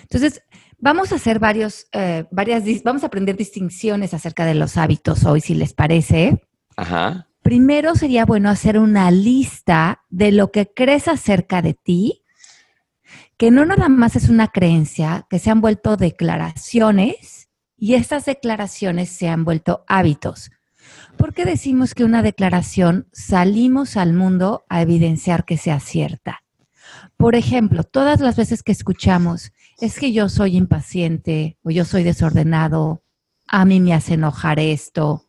Entonces, 0.03 0.43
vamos 0.77 1.11
a 1.11 1.15
hacer 1.15 1.39
varios, 1.39 1.87
eh, 1.93 2.25
varias, 2.31 2.63
vamos 2.83 3.03
a 3.03 3.07
aprender 3.07 3.35
distinciones 3.35 4.13
acerca 4.13 4.45
de 4.45 4.55
los 4.55 4.77
hábitos 4.77 5.25
hoy, 5.25 5.41
si 5.41 5.53
les 5.53 5.73
parece. 5.73 6.41
Ajá. 6.75 7.27
Primero 7.41 7.95
sería 7.95 8.25
bueno 8.25 8.49
hacer 8.49 8.77
una 8.77 9.09
lista 9.11 10.03
de 10.09 10.31
lo 10.31 10.51
que 10.51 10.71
crees 10.73 11.07
acerca 11.07 11.61
de 11.61 11.73
ti 11.73 12.20
que 13.41 13.49
no 13.49 13.65
nada 13.65 13.89
más 13.89 14.15
es 14.15 14.29
una 14.29 14.49
creencia, 14.49 15.25
que 15.27 15.39
se 15.39 15.49
han 15.49 15.61
vuelto 15.61 15.97
declaraciones 15.97 17.49
y 17.75 17.95
estas 17.95 18.25
declaraciones 18.25 19.09
se 19.09 19.29
han 19.29 19.45
vuelto 19.45 19.83
hábitos. 19.87 20.51
¿Por 21.17 21.33
qué 21.33 21.43
decimos 21.43 21.95
que 21.95 22.03
una 22.03 22.21
declaración 22.21 23.07
salimos 23.11 23.97
al 23.97 24.13
mundo 24.13 24.63
a 24.69 24.83
evidenciar 24.83 25.43
que 25.43 25.57
sea 25.57 25.79
cierta? 25.79 26.43
Por 27.17 27.33
ejemplo, 27.33 27.83
todas 27.83 28.19
las 28.19 28.35
veces 28.35 28.61
que 28.61 28.73
escuchamos, 28.73 29.51
es 29.79 29.97
que 29.97 30.11
yo 30.11 30.29
soy 30.29 30.55
impaciente 30.55 31.57
o 31.63 31.71
yo 31.71 31.83
soy 31.83 32.03
desordenado, 32.03 33.01
a 33.47 33.65
mí 33.65 33.79
me 33.79 33.95
hace 33.95 34.13
enojar 34.13 34.59
esto, 34.59 35.25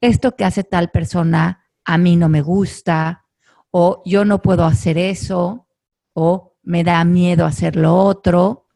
esto 0.00 0.36
que 0.36 0.44
hace 0.44 0.62
tal 0.62 0.92
persona 0.92 1.64
a 1.84 1.98
mí 1.98 2.14
no 2.14 2.28
me 2.28 2.42
gusta, 2.42 3.24
o 3.72 4.04
yo 4.06 4.24
no 4.24 4.40
puedo 4.40 4.64
hacer 4.66 4.98
eso, 4.98 5.66
o 6.12 6.49
me 6.62 6.84
da 6.84 7.04
miedo 7.04 7.46
hacer 7.46 7.76
lo 7.76 7.94
otro. 7.94 8.66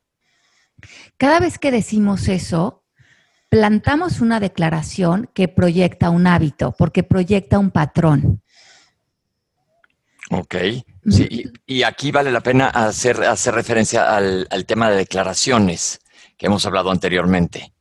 Cada 1.17 1.41
vez 1.41 1.59
que 1.59 1.71
decimos 1.71 2.29
eso, 2.29 2.85
plantamos 3.49 4.21
una 4.21 4.41
declaración 4.41 5.31
que 5.33 5.49
proyecta 5.49 6.11
un 6.11 6.27
hábito, 6.27 6.75
porque 6.77 7.03
proyecta 7.03 7.59
un 7.59 7.71
patrón. 7.71 8.43
Ok. 10.31 10.57
Sí, 11.09 11.53
y, 11.67 11.83
aquí 11.83 12.11
vale 12.11 12.33
la 12.33 12.41
pena 12.41 12.69
hacer, 12.69 13.23
hacer 13.25 13.55
referencia 13.55 14.17
al, 14.17 14.49
tema 14.67 14.91
de 14.91 14.97
declaraciones 14.97 16.01
que 16.37 16.47
hemos 16.47 16.65
hablado 16.65 16.91
anteriormente, 16.91 17.75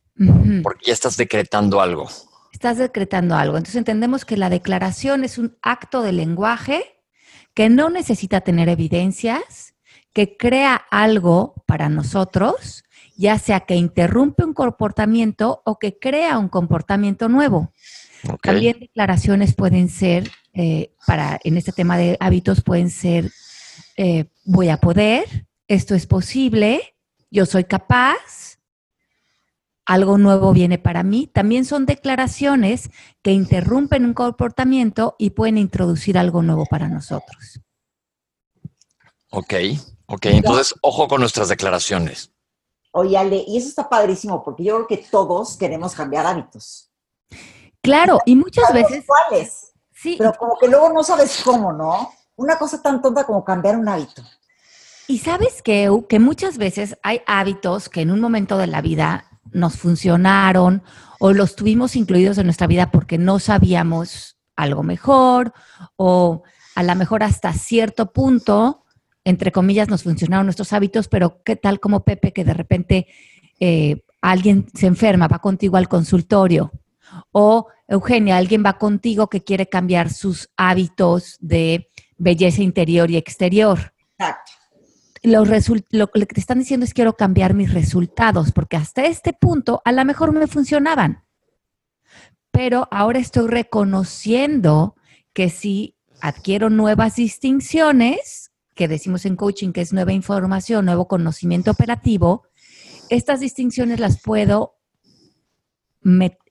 porque 0.62 0.88
ya 0.88 0.94
estás 0.94 1.16
decretando 1.16 1.82
algo. 1.82 2.10
Estás 2.52 2.78
decretando 2.78 3.36
algo. 3.36 3.58
Entonces 3.58 3.78
entendemos 3.78 4.26
que 4.26 4.38
la 4.38 4.50
declaración 4.50 5.24
es 5.24 5.38
un 5.38 5.58
acto 5.62 6.02
de 6.02 6.12
lenguaje 6.12 7.02
que 7.54 7.70
no 7.70 7.90
necesita 7.90 8.42
tener 8.42 8.68
evidencias, 8.70 9.73
que 10.14 10.38
crea 10.38 10.76
algo 10.76 11.56
para 11.66 11.90
nosotros, 11.90 12.84
ya 13.16 13.38
sea 13.40 13.62
que 13.62 13.76
interrumpe 13.76 14.44
un 14.44 14.54
comportamiento 14.54 15.62
o 15.66 15.80
que 15.80 15.98
crea 15.98 16.38
un 16.38 16.50
comportamiento 16.50 17.30
nuevo. 17.30 17.72
También 18.42 18.80
declaraciones 18.80 19.54
pueden 19.54 19.90
ser, 19.90 20.32
eh, 20.54 20.94
para 21.06 21.40
en 21.44 21.58
este 21.58 21.72
tema 21.72 21.98
de 21.98 22.16
hábitos, 22.20 22.62
pueden 22.62 22.90
ser, 22.90 23.32
eh, 23.98 24.26
voy 24.46 24.70
a 24.70 24.78
poder, 24.78 25.48
esto 25.68 25.96
es 25.96 26.08
posible, 26.08 26.96
yo 27.30 27.46
soy 27.46 27.66
capaz, 27.66 28.60
algo 29.86 30.18
nuevo 30.18 30.54
viene 30.54 30.78
para 30.78 31.04
mí. 31.04 31.28
También 31.28 31.66
son 31.66 31.86
declaraciones 31.86 32.90
que 33.22 33.32
interrumpen 33.32 34.06
un 34.06 34.14
comportamiento 34.14 35.16
y 35.20 35.32
pueden 35.32 35.58
introducir 35.58 36.18
algo 36.18 36.42
nuevo 36.42 36.66
para 36.66 36.88
nosotros. 36.88 37.60
Ok, 39.30 39.54
ok. 40.14 40.26
Entonces, 40.28 40.74
ojo 40.82 41.08
con 41.08 41.20
nuestras 41.20 41.50
declaraciones. 41.50 42.32
Oye, 42.92 43.18
Ale, 43.18 43.44
y 43.48 43.58
eso 43.58 43.70
está 43.70 43.90
padrísimo 43.90 44.44
porque 44.44 44.64
yo 44.64 44.76
creo 44.76 44.88
que 44.88 44.98
todos 45.10 45.58
queremos 45.58 45.96
cambiar 45.96 46.26
hábitos. 46.26 46.92
Claro, 47.82 48.20
y 48.26 48.36
muchas 48.36 48.72
veces... 48.72 49.04
¿Cuáles? 49.06 49.74
Sí. 49.92 50.16
Pero 50.18 50.34
como 50.34 50.58
que 50.58 50.68
luego 50.68 50.90
no 50.94 51.04
sabes 51.04 51.42
cómo, 51.44 51.74
¿no? 51.74 52.12
Una 52.36 52.58
cosa 52.58 52.82
tan 52.82 53.02
tonta 53.02 53.26
como 53.26 53.44
cambiar 53.44 53.78
un 53.78 53.90
hábito. 53.90 54.22
Y 55.08 55.20
sabes 55.20 55.62
que, 55.62 55.92
que 56.08 56.20
muchas 56.20 56.58
veces 56.58 56.98
hay 57.04 57.22
hábitos 57.26 57.90
que 57.90 58.02
en 58.02 58.12
un 58.12 58.22
momento 58.22 58.58
de 58.58 58.68
la 58.68 58.82
vida 58.82 59.26
nos 59.52 59.78
funcionaron 59.78 60.84
o 61.20 61.34
los 61.34 61.56
tuvimos 61.56 61.96
incluidos 61.96 62.38
en 62.38 62.46
nuestra 62.46 62.68
vida 62.68 62.92
porque 62.92 63.18
no 63.18 63.40
sabíamos 63.40 64.38
algo 64.56 64.84
mejor 64.84 65.54
o 65.96 66.44
a 66.76 66.84
lo 66.84 66.96
mejor 66.96 67.24
hasta 67.24 67.54
cierto 67.54 68.12
punto, 68.12 68.83
entre 69.24 69.52
comillas, 69.52 69.90
nos 69.90 70.04
funcionaron 70.04 70.46
nuestros 70.46 70.74
hábitos, 70.74 71.08
pero 71.08 71.42
qué 71.44 71.56
tal 71.56 71.80
como 71.80 72.04
Pepe 72.04 72.34
que 72.34 72.44
de 72.44 72.54
repente 72.54 73.08
eh, 73.60 74.04
alguien 74.22 74.68
se 74.74 74.88
enferma, 74.88 75.28
va 75.28 75.40
contigo 75.40 75.78
al 75.78 75.88
consultorio 75.88 76.72
o 77.32 77.68
Eugenia, 77.88 78.38
alguien 78.38 78.64
va 78.66 78.78
contigo 78.78 79.30
que 79.30 79.44
quiere 79.44 79.68
cambiar 79.68 80.12
sus 80.12 80.50
hábitos 80.58 81.38
de 81.40 81.90
belleza 82.18 82.64
interior 82.64 83.12
y 83.12 83.18
exterior. 83.18 83.94
Exacto 84.18 84.54
lo 85.24 86.12
que 86.12 86.26
te 86.26 86.40
están 86.40 86.60
diciendo 86.60 86.86
es 86.86 86.94
quiero 86.94 87.16
cambiar 87.16 87.54
mis 87.54 87.74
resultados, 87.74 88.52
porque 88.52 88.78
hasta 88.78 89.06
este 89.06 89.34
punto 89.34 89.82
a 89.86 89.92
lo 89.92 90.04
mejor 90.06 90.34
me 90.34 90.48
funcionaban. 90.48 91.24
Pero 92.52 92.88
ahora 92.92 93.20
estoy 93.20 93.48
reconociendo 93.48 94.96
que 95.32 95.50
si 95.50 95.96
adquiero 96.22 96.70
nuevas 96.70 97.16
distinciones, 97.16 98.52
que 98.76 98.88
decimos 98.88 99.26
en 99.26 99.36
coaching 99.36 99.72
que 99.72 99.82
es 99.82 99.94
nueva 99.94 100.14
información, 100.14 100.86
nuevo 100.86 101.08
conocimiento 101.08 101.72
operativo, 101.72 102.44
estas 103.10 103.40
distinciones 103.40 104.00
las 104.00 104.22
puedo 104.22 104.76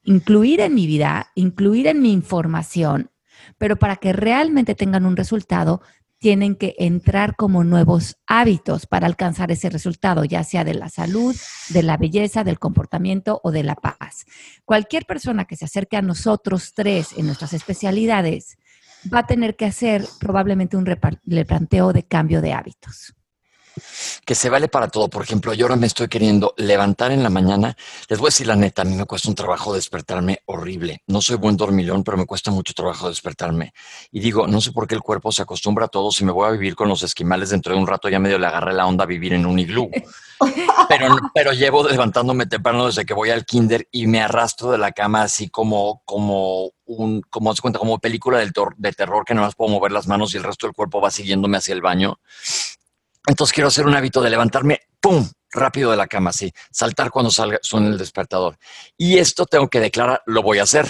incluir 0.04 0.60
en 0.60 0.74
mi 0.74 0.86
vida, 0.86 1.30
incluir 1.34 1.86
en 1.86 2.00
mi 2.00 2.12
información, 2.12 3.10
pero 3.58 3.76
para 3.76 3.96
que 3.96 4.12
realmente 4.12 4.74
tengan 4.74 5.04
un 5.04 5.16
resultado, 5.16 5.82
tienen 6.22 6.54
que 6.54 6.76
entrar 6.78 7.34
como 7.34 7.64
nuevos 7.64 8.16
hábitos 8.28 8.86
para 8.86 9.08
alcanzar 9.08 9.50
ese 9.50 9.68
resultado, 9.68 10.24
ya 10.24 10.44
sea 10.44 10.62
de 10.62 10.74
la 10.74 10.88
salud, 10.88 11.34
de 11.70 11.82
la 11.82 11.96
belleza, 11.96 12.44
del 12.44 12.60
comportamiento 12.60 13.40
o 13.42 13.50
de 13.50 13.64
la 13.64 13.74
paz. 13.74 14.24
Cualquier 14.64 15.04
persona 15.04 15.46
que 15.46 15.56
se 15.56 15.64
acerque 15.64 15.96
a 15.96 16.02
nosotros 16.02 16.74
tres 16.74 17.08
en 17.16 17.26
nuestras 17.26 17.54
especialidades 17.54 18.56
va 19.12 19.20
a 19.20 19.26
tener 19.26 19.56
que 19.56 19.66
hacer 19.66 20.04
probablemente 20.20 20.76
un 20.76 20.86
replanteo 20.86 21.92
de 21.92 22.02
cambio 22.04 22.40
de 22.40 22.52
hábitos 22.52 23.14
que 24.24 24.34
se 24.34 24.48
vale 24.48 24.68
para 24.68 24.88
todo. 24.88 25.08
Por 25.08 25.22
ejemplo, 25.22 25.52
yo 25.54 25.66
ahora 25.66 25.76
me 25.76 25.86
estoy 25.86 26.08
queriendo 26.08 26.54
levantar 26.56 27.12
en 27.12 27.22
la 27.22 27.30
mañana. 27.30 27.76
Les 28.08 28.18
voy 28.18 28.26
a 28.26 28.28
decir 28.28 28.46
la 28.46 28.56
neta, 28.56 28.82
a 28.82 28.84
mí 28.84 28.94
me 28.94 29.04
cuesta 29.04 29.28
un 29.28 29.34
trabajo 29.34 29.74
despertarme 29.74 30.40
horrible. 30.46 31.02
No 31.06 31.20
soy 31.20 31.36
buen 31.36 31.56
dormilón, 31.56 32.04
pero 32.04 32.16
me 32.16 32.26
cuesta 32.26 32.50
mucho 32.50 32.74
trabajo 32.74 33.08
despertarme. 33.08 33.72
Y 34.10 34.20
digo, 34.20 34.46
no 34.46 34.60
sé 34.60 34.72
por 34.72 34.86
qué 34.86 34.94
el 34.94 35.02
cuerpo 35.02 35.32
se 35.32 35.42
acostumbra 35.42 35.86
a 35.86 35.88
todo. 35.88 36.10
Si 36.10 36.24
me 36.24 36.32
voy 36.32 36.48
a 36.48 36.52
vivir 36.52 36.74
con 36.74 36.88
los 36.88 37.02
esquimales 37.02 37.50
dentro 37.50 37.74
de 37.74 37.80
un 37.80 37.86
rato, 37.86 38.08
ya 38.08 38.18
medio 38.18 38.38
le 38.38 38.46
agarré 38.46 38.72
la 38.72 38.86
onda 38.86 39.04
a 39.04 39.06
vivir 39.06 39.32
en 39.34 39.46
un 39.46 39.58
iglú. 39.58 39.90
Pero, 40.88 41.16
pero 41.32 41.52
llevo 41.52 41.88
levantándome 41.88 42.46
temprano 42.46 42.86
desde 42.86 43.06
que 43.06 43.14
voy 43.14 43.30
al 43.30 43.46
kinder 43.46 43.88
y 43.92 44.08
me 44.08 44.20
arrastro 44.20 44.72
de 44.72 44.78
la 44.78 44.90
cama 44.90 45.22
así 45.22 45.48
como, 45.48 46.02
como 46.04 46.72
un, 46.84 47.22
como 47.22 47.54
se 47.54 47.62
cuenta, 47.62 47.78
como 47.78 47.98
película 47.98 48.38
del 48.38 48.52
de 48.76 48.92
terror 48.92 49.24
que 49.24 49.34
nada 49.34 49.46
más 49.46 49.54
puedo 49.54 49.70
mover 49.70 49.92
las 49.92 50.06
manos 50.06 50.34
y 50.34 50.38
el 50.38 50.44
resto 50.44 50.66
del 50.66 50.74
cuerpo 50.74 51.00
va 51.00 51.10
siguiéndome 51.10 51.58
hacia 51.58 51.74
el 51.74 51.80
baño. 51.80 52.18
Entonces 53.26 53.52
quiero 53.52 53.68
hacer 53.68 53.86
un 53.86 53.94
hábito 53.94 54.20
de 54.20 54.30
levantarme, 54.30 54.80
¡pum! 55.00 55.28
rápido 55.52 55.90
de 55.90 55.96
la 55.96 56.06
cama, 56.06 56.30
así, 56.30 56.52
saltar 56.70 57.10
cuando 57.10 57.30
salga, 57.30 57.58
suene 57.62 57.88
el 57.88 57.98
despertador. 57.98 58.56
Y 58.96 59.18
esto 59.18 59.46
tengo 59.46 59.68
que 59.68 59.80
declarar, 59.80 60.22
lo 60.26 60.42
voy 60.42 60.58
a 60.58 60.62
hacer. 60.62 60.86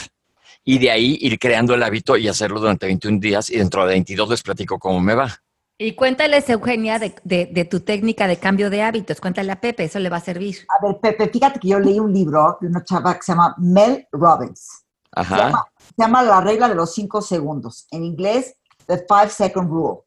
Y 0.65 0.79
de 0.79 0.91
ahí 0.91 1.19
ir 1.21 1.39
creando 1.39 1.75
el 1.75 1.83
hábito 1.83 2.17
y 2.17 2.29
hacerlo 2.29 2.61
durante 2.61 2.87
21 2.87 3.19
días 3.19 3.51
y 3.51 3.59
dentro 3.59 3.85
de 3.85 3.95
22 3.95 4.29
les 4.29 4.43
platico 4.43 4.79
cómo 4.79 5.01
me 5.01 5.15
va. 5.15 5.43
Y 5.77 5.97
cuéntales, 5.97 6.49
Eugenia, 6.49 7.01
de, 7.01 7.69
tu 7.69 7.81
técnica 7.81 8.29
de 8.29 8.37
cambio 8.37 8.71
de 8.71 8.83
hábitos. 8.83 9.21
Cuéntale 9.21 9.51
a 9.51 9.61
Pepe, 9.61 9.85
eso 9.85 9.99
le 9.99 10.09
va 10.09 10.19
a 10.19 10.21
servir. 10.21 10.59
A 10.69 10.87
ver, 10.87 11.01
Pepe, 11.01 11.29
fíjate 11.29 11.59
que 11.59 11.69
yo 11.69 11.81
leí 11.81 11.99
un 11.99 12.12
libro 12.12 12.57
de 12.61 12.69
una 12.69 12.85
chava 12.85 13.15
que 13.15 13.23
se 13.23 13.33
llama 13.33 13.57
Mel 13.59 14.07
Robbins. 14.12 14.85
Ajá. 15.11 15.67
Se 15.81 15.95
llama, 15.99 16.23
La 16.23 16.41
regla 16.41 16.69
de 16.69 16.77
los 16.77 16.95
cinco 16.95 17.21
segundos. 17.21 17.89
En 17.91 18.05
inglés, 18.05 18.55
The 18.87 18.99
Five 19.09 19.31
Second 19.31 19.69
Rule. 19.69 20.03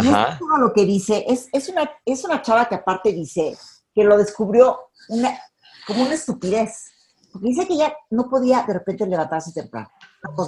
Es 0.00 0.40
lo 0.40 0.72
que 0.72 0.84
dice, 0.84 1.24
es, 1.28 1.48
es, 1.52 1.68
una, 1.68 1.90
es 2.04 2.24
una 2.24 2.42
chava 2.42 2.68
que 2.68 2.74
aparte 2.74 3.12
dice 3.12 3.56
que 3.94 4.04
lo 4.04 4.16
descubrió 4.16 4.90
una, 5.08 5.38
como 5.86 6.02
una 6.02 6.14
estupidez. 6.14 6.92
Porque 7.32 7.48
dice 7.48 7.66
que 7.66 7.74
ella 7.74 7.94
no 8.10 8.28
podía 8.28 8.62
de 8.62 8.74
repente 8.74 9.06
levantarse 9.06 9.52
temprano, 9.52 9.88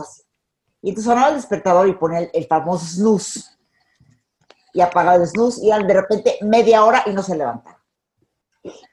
así. 0.01 0.23
Y 0.83 0.91
entonces 0.91 1.11
sonaba 1.11 1.29
el 1.29 1.37
despertador 1.37 1.89
y 1.89 1.95
ponía 1.95 2.31
el, 2.33 2.47
famoso 2.47 2.87
snooze. 2.87 3.41
Y 4.73 4.81
apagaba 4.81 5.17
el 5.17 5.27
snooze 5.27 5.61
y 5.63 5.69
de 5.69 5.95
repente 5.95 6.39
media 6.43 6.85
hora 6.85 7.03
y 7.07 7.13
no 7.13 7.23
se 7.23 7.37
levantaba. 7.37 7.83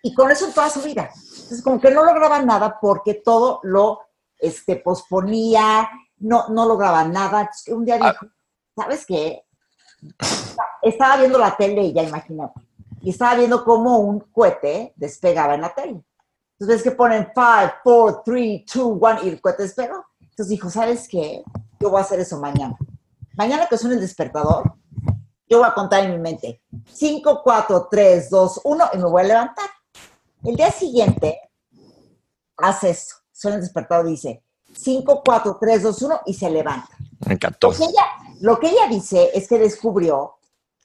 Y 0.02 0.14
con 0.14 0.32
eso 0.32 0.48
toda 0.54 0.70
su 0.70 0.82
vida. 0.82 1.10
Entonces 1.14 1.62
como 1.62 1.80
que 1.80 1.92
no 1.92 2.04
lograba 2.04 2.42
nada 2.42 2.78
porque 2.82 3.16
todo 3.16 3.60
lo 3.64 4.02
este, 4.40 4.78
posponía, 4.78 5.90
no, 6.18 6.50
no 6.50 6.66
lograba 6.66 7.04
nada. 7.06 7.42
Entonces, 7.42 7.74
un 7.74 7.86
día 7.86 7.98
ah. 8.02 8.12
dijo, 8.12 8.34
¿sabes 8.76 9.06
qué? 9.06 9.44
Estaba 10.82 11.18
viendo 11.18 11.38
la 11.38 11.56
tele, 11.56 11.94
ya 11.94 12.04
imagínate, 12.04 12.60
y 13.02 13.10
estaba 13.10 13.36
viendo 13.36 13.64
cómo 13.64 14.00
un 14.00 14.20
cohete 14.20 14.94
despegaba 14.96 15.56
en 15.56 15.62
la 15.62 15.74
tele. 15.74 16.04
Entonces 16.54 16.78
ves 16.78 16.84
que 16.84 16.92
ponen 16.92 17.28
5, 17.36 17.82
4, 17.84 18.22
3, 18.26 18.66
2, 18.74 18.88
1 19.02 19.24
y 19.24 19.30
el 19.30 19.42
cohete 19.42 19.64
despegó. 19.64 20.06
Entonces 20.20 20.50
dijo, 20.50 20.70
¿sabes 20.70 21.08
qué? 21.08 21.44
Yo 21.80 21.90
voy 21.90 22.00
a 22.00 22.04
hacer 22.04 22.20
eso 22.20 22.40
mañana. 22.40 22.76
Mañana 23.36 23.68
que 23.68 23.78
suene 23.78 23.96
el 23.96 24.02
despertador, 24.02 24.74
yo 25.48 25.60
voy 25.60 25.68
a 25.68 25.74
contar 25.74 26.04
en 26.04 26.12
mi 26.12 26.18
mente 26.18 26.62
5, 26.92 27.42
4, 27.44 27.88
3, 27.90 28.30
2, 28.30 28.62
1 28.64 28.86
y 28.94 28.98
me 28.98 29.06
voy 29.06 29.22
a 29.22 29.26
levantar. 29.26 29.70
El 30.44 30.56
día 30.56 30.72
siguiente 30.72 31.40
hace 32.58 32.90
eso. 32.90 33.16
Suena 33.32 33.58
el 33.58 33.62
despertador 33.62 34.08
y 34.08 34.12
dice 34.12 34.44
5, 34.76 35.22
4, 35.24 35.58
3, 35.60 35.84
2, 35.84 36.02
1 36.02 36.22
y 36.26 36.34
se 36.34 36.50
levanta. 36.50 36.90
Me 37.26 37.36
encantó. 37.36 37.72
Lo 38.40 38.60
que 38.60 38.70
ella 38.70 38.88
dice 38.88 39.32
es 39.34 39.48
que 39.48 39.58
descubrió 39.58 40.36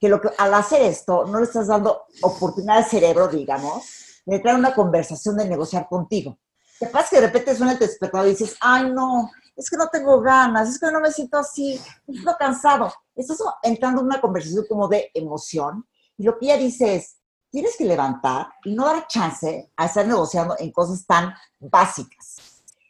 que, 0.01 0.09
lo 0.09 0.21
que 0.21 0.31
al 0.39 0.55
hacer 0.55 0.83
esto 0.83 1.27
no 1.27 1.39
le 1.39 1.45
estás 1.45 1.67
dando 1.67 2.05
oportunidad 2.23 2.79
al 2.79 2.85
cerebro, 2.85 3.29
digamos, 3.29 3.85
de 4.25 4.39
traer 4.39 4.59
una 4.59 4.75
conversación, 4.75 5.37
de 5.37 5.49
negociar 5.49 5.87
contigo. 5.89 6.39
Te 6.79 6.87
pasa 6.87 7.11
que 7.11 7.17
de 7.21 7.27
repente 7.27 7.55
suena 7.55 7.73
el 7.73 7.79
despertador 7.79 8.27
y 8.27 8.31
dices, 8.31 8.57
ay 8.61 8.91
no, 8.91 9.31
es 9.55 9.69
que 9.69 9.77
no 9.77 9.89
tengo 9.89 10.21
ganas, 10.21 10.69
es 10.69 10.81
que 10.81 10.91
no 10.91 11.01
me 11.01 11.13
siento 11.13 11.39
así, 11.39 11.81
me 12.07 12.15
siento 12.15 12.35
cansado. 12.39 12.93
Estás 13.15 13.39
entrando 13.63 14.01
en 14.01 14.07
una 14.07 14.21
conversación 14.21 14.65
como 14.69 14.89
de 14.89 15.11
emoción 15.15 15.87
y 16.17 16.25
lo 16.25 16.39
que 16.39 16.47
ella 16.47 16.57
dice 16.57 16.97
es, 16.97 17.17
tienes 17.51 17.77
que 17.77 17.85
levantar 17.85 18.49
y 18.65 18.75
no 18.75 18.87
dar 18.87 19.07
chance 19.07 19.71
a 19.77 19.87
estar 19.87 20.07
negociando 20.07 20.57
en 20.59 20.73
cosas 20.73 21.05
tan 21.07 21.35
básicas. 21.61 22.37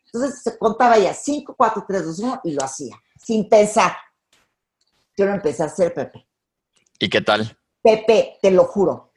Entonces 0.06 0.42
se 0.42 0.56
contaba 0.56 0.96
ella 0.96 1.12
5, 1.12 1.54
4, 1.56 1.84
3, 1.86 2.04
2, 2.04 2.18
1 2.20 2.40
y 2.44 2.52
lo 2.52 2.64
hacía, 2.64 2.96
sin 3.18 3.48
pensar 3.48 3.92
yo 5.16 5.26
lo 5.26 5.34
empecé 5.34 5.62
a 5.62 5.66
hacer, 5.66 5.92
Pepe. 5.92 6.26
¿Y 6.98 7.08
qué 7.08 7.20
tal? 7.20 7.58
Pepe, 7.82 8.38
te 8.40 8.50
lo 8.50 8.64
juro. 8.64 9.12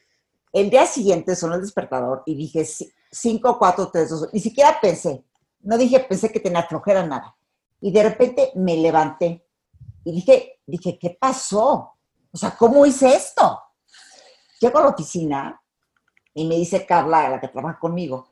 El 0.52 0.70
día 0.70 0.86
siguiente 0.86 1.36
sonó 1.36 1.56
el 1.56 1.62
despertador 1.62 2.24
y 2.25 2.36
dije 2.36 2.66
5, 3.12 3.58
4, 3.60 3.90
3, 3.92 4.10
2. 4.10 4.30
Ni 4.34 4.40
siquiera 4.40 4.78
pensé. 4.82 5.24
No 5.62 5.78
dije, 5.78 6.00
pensé 6.02 6.32
que 6.32 6.40
tenía 6.40 6.64
flojera 6.64 7.06
nada. 7.06 7.36
Y 7.82 7.92
de 7.92 8.04
repente 8.04 8.52
me 8.56 8.78
levanté 8.78 9.46
y 10.04 10.12
dije, 10.12 10.60
dije, 10.66 10.98
¿qué 11.00 11.18
pasó? 11.20 11.94
O 12.32 12.38
sea, 12.38 12.56
¿cómo 12.58 12.86
hice 12.86 13.14
esto? 13.16 13.62
Llego 14.60 14.80
a 14.80 14.84
la 14.84 14.90
oficina 14.90 15.62
y 16.34 16.46
me 16.48 16.56
dice 16.56 16.86
Carla, 16.86 17.30
la 17.30 17.40
que 17.40 17.48
trabaja 17.48 17.80
conmigo, 17.80 18.30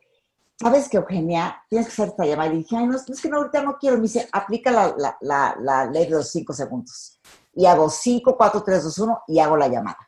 ¿sabes 0.58 0.88
qué, 0.88 0.96
Eugenia? 0.96 1.62
Tienes 1.68 1.88
que 1.88 1.92
hacer 1.92 2.08
esta 2.08 2.26
llamada. 2.26 2.52
Y 2.52 2.58
dije, 2.58 2.76
ay, 2.76 2.86
no, 2.86 2.96
es 2.96 3.20
que 3.20 3.28
no, 3.28 3.38
ahorita 3.38 3.62
no 3.62 3.76
quiero. 3.78 3.96
Me 3.96 4.02
dice, 4.02 4.28
aplica 4.32 4.70
la, 4.70 5.16
la, 5.20 5.56
la 5.60 5.86
ley 5.86 6.04
de 6.04 6.10
los 6.10 6.30
cinco 6.30 6.52
segundos 6.52 7.20
y 7.56 7.66
hago 7.66 7.88
5, 7.88 8.36
4, 8.36 8.62
3, 8.62 8.84
2, 8.84 8.98
1 8.98 9.22
y 9.28 9.38
hago 9.38 9.56
la 9.56 9.68
llamada. 9.68 9.98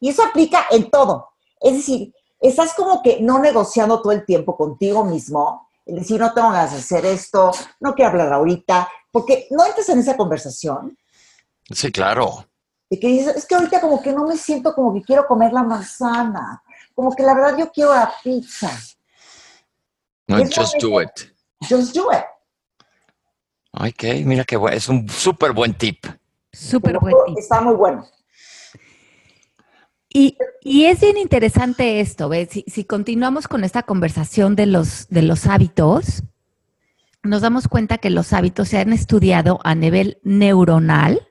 Y 0.00 0.08
eso 0.08 0.22
aplica 0.24 0.66
en 0.70 0.90
todo. 0.90 1.30
Es 1.60 1.74
decir, 1.74 2.12
estás 2.40 2.74
como 2.74 3.02
que 3.02 3.20
no 3.20 3.38
negociando 3.38 4.02
todo 4.02 4.12
el 4.12 4.24
tiempo 4.24 4.56
contigo 4.56 5.04
mismo, 5.04 5.68
el 5.86 5.96
decir, 5.96 6.20
no 6.20 6.32
tengo 6.32 6.50
ganas 6.50 6.72
de 6.72 6.78
hacer 6.78 7.04
esto, 7.06 7.50
no 7.80 7.94
quiero 7.94 8.10
hablar 8.10 8.32
ahorita, 8.32 8.88
porque 9.10 9.46
no 9.50 9.64
entras 9.64 9.88
en 9.88 9.98
esa 9.98 10.16
conversación. 10.16 10.96
Sí, 11.70 11.90
claro. 11.90 12.46
De 12.88 12.98
que 12.98 13.08
dices, 13.08 13.36
es 13.36 13.46
que 13.46 13.54
ahorita 13.54 13.80
como 13.80 14.02
que 14.02 14.12
no 14.12 14.26
me 14.26 14.36
siento 14.36 14.74
como 14.74 14.92
que 14.92 15.02
quiero 15.02 15.26
comer 15.26 15.52
la 15.52 15.62
manzana, 15.62 16.62
como 16.94 17.14
que 17.14 17.22
la 17.22 17.34
verdad 17.34 17.56
yo 17.58 17.70
quiero 17.70 17.94
la 17.94 18.12
pizza. 18.22 18.70
No, 20.28 20.38
just 20.38 20.76
do 20.80 21.00
it. 21.00 21.10
Just 21.68 21.94
do 21.94 22.08
it. 22.12 22.24
Ok, 23.72 24.24
mira 24.24 24.44
que 24.44 24.60
es 24.72 24.88
un 24.88 25.08
súper 25.08 25.52
buen 25.52 25.76
tip. 25.76 26.04
Súper 26.52 26.98
buen 26.98 27.14
tip. 27.26 27.38
Está 27.38 27.60
muy 27.60 27.74
bueno. 27.74 28.06
Y, 30.14 30.36
es 30.62 31.00
bien 31.00 31.16
interesante 31.16 32.00
esto, 32.00 32.28
¿ves? 32.28 32.50
Si, 32.66 32.84
continuamos 32.84 33.48
con 33.48 33.64
esta 33.64 33.82
conversación 33.82 34.54
de 34.56 34.66
los, 34.66 35.08
de 35.08 35.22
los 35.22 35.46
hábitos, 35.46 36.22
nos 37.22 37.40
damos 37.40 37.66
cuenta 37.66 37.98
que 37.98 38.10
los 38.10 38.32
hábitos 38.32 38.68
se 38.68 38.78
han 38.78 38.92
estudiado 38.92 39.60
a 39.64 39.74
nivel 39.74 40.18
neuronal 40.22 41.28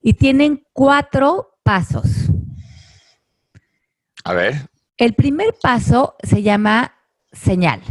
y 0.00 0.14
tienen 0.14 0.64
cuatro 0.72 1.58
pasos. 1.64 2.06
A 4.22 4.32
ver. 4.32 4.68
El 4.96 5.14
primer 5.14 5.54
paso 5.60 6.14
se 6.22 6.42
llama 6.42 6.94
señal. 7.32 7.82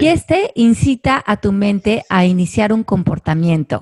Y 0.00 0.08
este 0.08 0.52
incita 0.54 1.22
a 1.26 1.36
tu 1.38 1.52
mente 1.52 2.04
a 2.08 2.24
iniciar 2.24 2.72
un 2.72 2.84
comportamiento. 2.84 3.80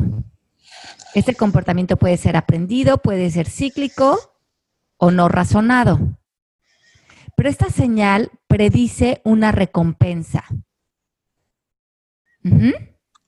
Este 1.14 1.34
comportamiento 1.34 1.96
puede 1.96 2.16
ser 2.16 2.36
aprendido, 2.36 2.98
puede 2.98 3.30
ser 3.30 3.48
cíclico 3.48 4.18
o 4.96 5.10
no 5.10 5.28
razonado. 5.28 5.98
Pero 7.36 7.48
esta 7.48 7.70
señal 7.70 8.30
predice 8.46 9.20
una 9.24 9.50
recompensa. 9.52 10.44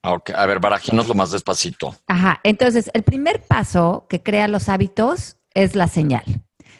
A 0.02 0.46
ver, 0.46 0.60
lo 0.60 1.14
más 1.14 1.30
despacito. 1.30 1.96
Ajá, 2.06 2.40
entonces 2.42 2.90
el 2.92 3.02
primer 3.04 3.40
paso 3.42 4.06
que 4.08 4.22
crea 4.22 4.48
los 4.48 4.68
hábitos 4.68 5.36
es 5.54 5.74
la 5.76 5.86
señal. 5.86 6.24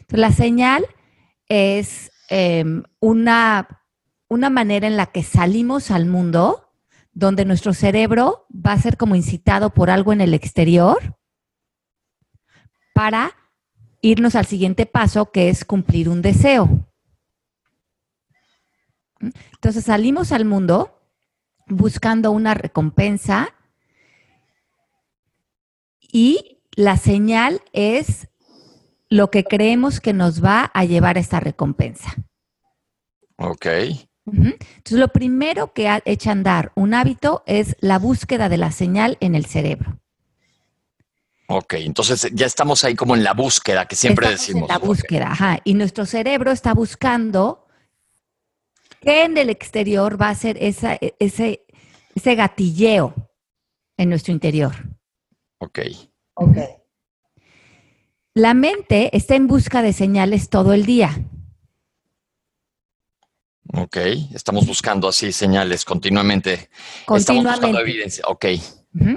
Entonces, 0.01 0.19
la 0.19 0.33
señal 0.33 0.87
es 1.49 2.11
em, 2.29 2.83
una, 3.01 3.82
una 4.33 4.49
manera 4.49 4.87
en 4.87 4.97
la 4.97 5.07
que 5.07 5.23
salimos 5.23 5.91
al 5.91 6.07
mundo 6.07 6.73
donde 7.13 7.45
nuestro 7.45 7.75
cerebro 7.75 8.47
va 8.51 8.73
a 8.73 8.79
ser 8.79 8.97
como 8.97 9.15
incitado 9.15 9.71
por 9.71 9.91
algo 9.91 10.13
en 10.13 10.23
el 10.23 10.33
exterior 10.33 11.19
para 12.95 13.37
irnos 14.01 14.35
al 14.35 14.47
siguiente 14.47 14.87
paso, 14.87 15.31
que 15.31 15.51
es 15.51 15.67
cumplir 15.67 16.09
un 16.09 16.23
deseo. 16.23 16.89
Entonces 19.21 19.85
salimos 19.85 20.33
al 20.33 20.47
mundo 20.47 20.99
buscando 21.67 22.31
una 22.31 22.55
recompensa 22.55 23.55
y 26.01 26.63
la 26.75 26.97
señal 26.97 27.61
es 27.75 28.29
lo 29.11 29.31
que 29.31 29.45
creemos 29.45 30.01
que 30.01 30.15
nos 30.15 30.43
va 30.43 30.71
a 30.73 30.85
llevar 30.87 31.19
esta 31.19 31.39
recompensa. 31.39 32.15
Ok. 33.37 33.67
Entonces, 34.25 34.99
lo 34.99 35.09
primero 35.09 35.73
que 35.73 36.01
echa 36.05 36.31
a 36.31 36.33
andar 36.33 36.73
un 36.75 36.95
hábito 36.95 37.43
es 37.47 37.77
la 37.81 37.99
búsqueda 37.99 38.49
de 38.49 38.57
la 38.57 38.71
señal 38.71 39.17
en 39.21 39.35
el 39.35 39.47
cerebro. 39.47 39.99
Ok, 41.49 41.75
entonces 41.75 42.31
ya 42.33 42.47
estamos 42.47 42.85
ahí 42.85 42.95
como 42.95 43.15
en 43.15 43.25
la 43.25 43.35
búsqueda 43.35 43.87
que 43.87 43.97
siempre 43.97 44.31
decimos. 44.31 44.63
En 44.63 44.69
la 44.69 44.79
búsqueda, 44.79 45.33
ajá. 45.33 45.59
Y 45.65 45.75
nuestro 45.75 46.07
cerebro 46.07 46.51
está 46.51 46.73
buscando 46.73 47.67
qué 49.01 49.25
en 49.25 49.37
el 49.37 49.51
exterior 49.51 50.21
va 50.21 50.31
a 50.31 50.35
ser 50.35 50.57
esa, 50.61 50.95
e, 50.95 51.15
ese, 51.19 51.67
ese 52.15 52.35
gatilleo 52.37 53.15
en 53.97 54.09
nuestro 54.09 54.33
interior. 54.33 54.73
Ok. 55.59 55.81
Ok. 56.35 56.57
La 58.35 58.55
mente 58.55 59.15
está 59.15 59.35
en 59.35 59.47
busca 59.47 59.83
de 59.83 59.93
señales 59.93 60.49
todo 60.49 60.73
el 60.73 60.87
día. 60.87 61.23
Ok, 63.75 63.97
estamos 64.35 64.67
buscando 64.67 65.09
así 65.09 65.33
señales 65.33 65.85
continuamente. 65.85 66.69
Continuamente. 67.07 67.21
Estamos 67.21 67.45
buscando 67.45 67.81
evidencia, 67.81 68.25
ok. 68.29 68.47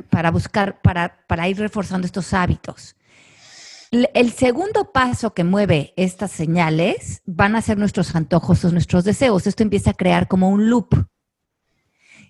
para 0.09 0.31
buscar, 0.31 0.81
para, 0.81 1.25
para 1.27 1.49
ir 1.49 1.57
reforzando 1.59 2.05
estos 2.05 2.33
hábitos. 2.33 2.95
El 3.91 4.31
segundo 4.31 4.91
paso 4.91 5.33
que 5.33 5.43
mueve 5.43 5.93
estas 5.95 6.31
señales 6.31 7.21
van 7.25 7.55
a 7.55 7.61
ser 7.61 7.77
nuestros 7.77 8.15
antojos 8.15 8.63
o 8.65 8.71
nuestros 8.71 9.03
deseos. 9.03 9.45
Esto 9.45 9.63
empieza 9.63 9.91
a 9.91 9.93
crear 9.93 10.27
como 10.27 10.49
un 10.49 10.69
loop. 10.69 11.05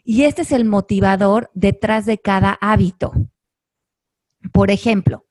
Y 0.04 0.24
este 0.24 0.44
es 0.44 0.52
el 0.52 0.66
motivador 0.66 1.50
detrás 1.54 2.06
de 2.06 2.20
cada 2.20 2.58
hábito. 2.62 3.14
Por 4.52 4.70
ejemplo, 4.70 5.26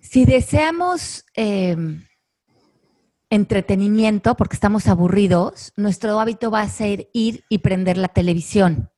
si 0.00 0.24
deseamos 0.24 1.26
em, 1.34 2.06
entretenimiento, 3.34 4.36
porque 4.36 4.54
estamos 4.54 4.86
aburridos, 4.86 5.72
nuestro 5.76 6.18
hábito 6.20 6.50
va 6.50 6.60
a 6.60 6.68
ser 6.68 7.08
ir 7.12 7.44
y 7.48 7.58
prender 7.58 7.98
la 7.98 8.08
televisión. 8.08 8.90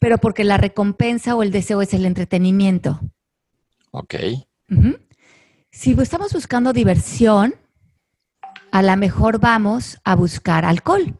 Pero 0.00 0.18
porque 0.18 0.44
la 0.44 0.56
recompensa 0.56 1.34
o 1.34 1.42
el 1.42 1.50
deseo 1.50 1.82
es 1.82 1.92
el 1.94 2.06
entretenimiento. 2.06 3.00
Ok. 3.90 4.14
Si 5.70 5.92
estamos 5.92 6.32
buscando 6.32 6.72
diversión, 6.72 7.54
a 8.70 8.82
lo 8.82 8.96
mejor 8.96 9.40
vamos 9.40 9.98
a 10.04 10.14
buscar 10.14 10.64
alcohol, 10.64 11.18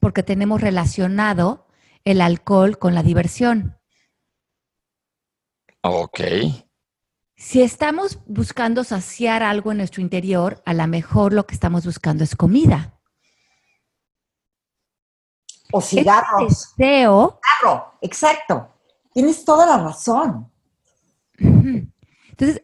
porque 0.00 0.22
tenemos 0.22 0.60
relacionado 0.60 1.66
el 2.04 2.20
alcohol 2.20 2.78
con 2.78 2.94
la 2.94 3.02
diversión. 3.02 3.78
Ok. 5.82 6.20
Si 7.42 7.60
estamos 7.60 8.20
buscando 8.26 8.84
saciar 8.84 9.42
algo 9.42 9.72
en 9.72 9.78
nuestro 9.78 10.00
interior, 10.00 10.62
a 10.64 10.72
lo 10.74 10.86
mejor 10.86 11.32
lo 11.32 11.44
que 11.44 11.54
estamos 11.54 11.84
buscando 11.84 12.22
es 12.22 12.36
comida. 12.36 12.94
O 15.72 15.80
cigarros. 15.80 16.72
deseo. 16.78 17.40
Claro, 17.60 17.94
exacto. 18.00 18.70
Tienes 19.12 19.44
toda 19.44 19.66
la 19.66 19.78
razón. 19.78 20.52
Entonces, 21.36 22.62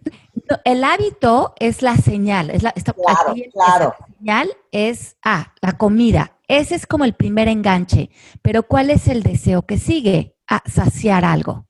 el 0.64 0.85
hábito 0.85 1.55
es 1.59 1.83
la 1.83 1.97
señal. 1.97 2.49
Es 2.49 2.62
la, 2.62 2.71
claro, 2.71 3.35
claro. 3.53 3.95
La 3.99 4.07
señal 4.17 4.57
es, 4.71 5.17
ah, 5.25 5.55
la 5.61 5.77
comida. 5.77 6.38
Ese 6.47 6.77
es 6.77 6.87
como 6.87 7.05
el 7.05 7.14
primer 7.14 7.49
enganche. 7.49 8.11
Pero 8.43 8.62
¿cuál 8.62 8.91
es 8.91 9.09
el 9.09 9.25
deseo 9.25 9.67
que 9.67 9.77
sigue? 9.77 10.37
A 10.47 10.62
saciar 10.71 11.25
algo. 11.25 11.67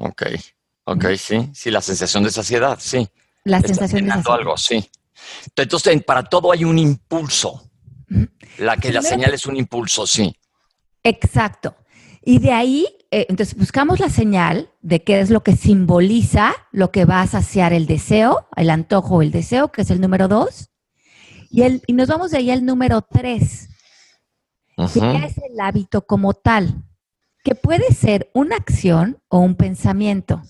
Ok, 0.00 0.22
ok, 0.84 1.04
sí, 1.18 1.50
sí, 1.52 1.70
la 1.70 1.82
sensación 1.82 2.24
de 2.24 2.30
saciedad, 2.30 2.78
sí. 2.80 3.06
La 3.44 3.60
sensación 3.60 4.06
de 4.06 4.10
saciedad. 4.12 4.38
algo, 4.38 4.56
sí. 4.56 4.90
Entonces, 5.54 6.02
para 6.04 6.24
todo 6.24 6.52
hay 6.52 6.64
un 6.64 6.78
impulso. 6.78 7.70
La 8.56 8.78
que 8.78 8.92
la 8.92 9.02
señal 9.02 9.34
es 9.34 9.44
un 9.44 9.56
impulso, 9.56 10.06
sí. 10.06 10.34
Exacto. 11.02 11.76
Y 12.22 12.38
de 12.38 12.52
ahí, 12.52 12.86
eh, 13.10 13.26
entonces 13.28 13.54
buscamos 13.54 14.00
la 14.00 14.08
señal 14.08 14.70
de 14.80 15.04
qué 15.04 15.20
es 15.20 15.28
lo 15.28 15.42
que 15.42 15.54
simboliza 15.54 16.54
lo 16.72 16.90
que 16.90 17.04
va 17.04 17.20
a 17.20 17.26
saciar 17.26 17.74
el 17.74 17.86
deseo, 17.86 18.48
el 18.56 18.70
antojo 18.70 19.16
o 19.16 19.22
el 19.22 19.30
deseo, 19.30 19.70
que 19.70 19.82
es 19.82 19.90
el 19.90 20.00
número 20.00 20.28
dos. 20.28 20.70
Y, 21.50 21.62
el, 21.62 21.82
y 21.86 21.92
nos 21.92 22.08
vamos 22.08 22.30
de 22.30 22.38
ahí 22.38 22.50
al 22.50 22.64
número 22.64 23.02
tres, 23.02 23.68
que 24.76 25.26
es 25.26 25.36
el 25.36 25.60
hábito 25.60 26.06
como 26.06 26.32
tal 26.32 26.84
que 27.44 27.54
puede 27.54 27.92
ser 27.92 28.30
una 28.34 28.56
acción 28.56 29.20
o 29.28 29.38
un 29.38 29.54
pensamiento. 29.54 30.42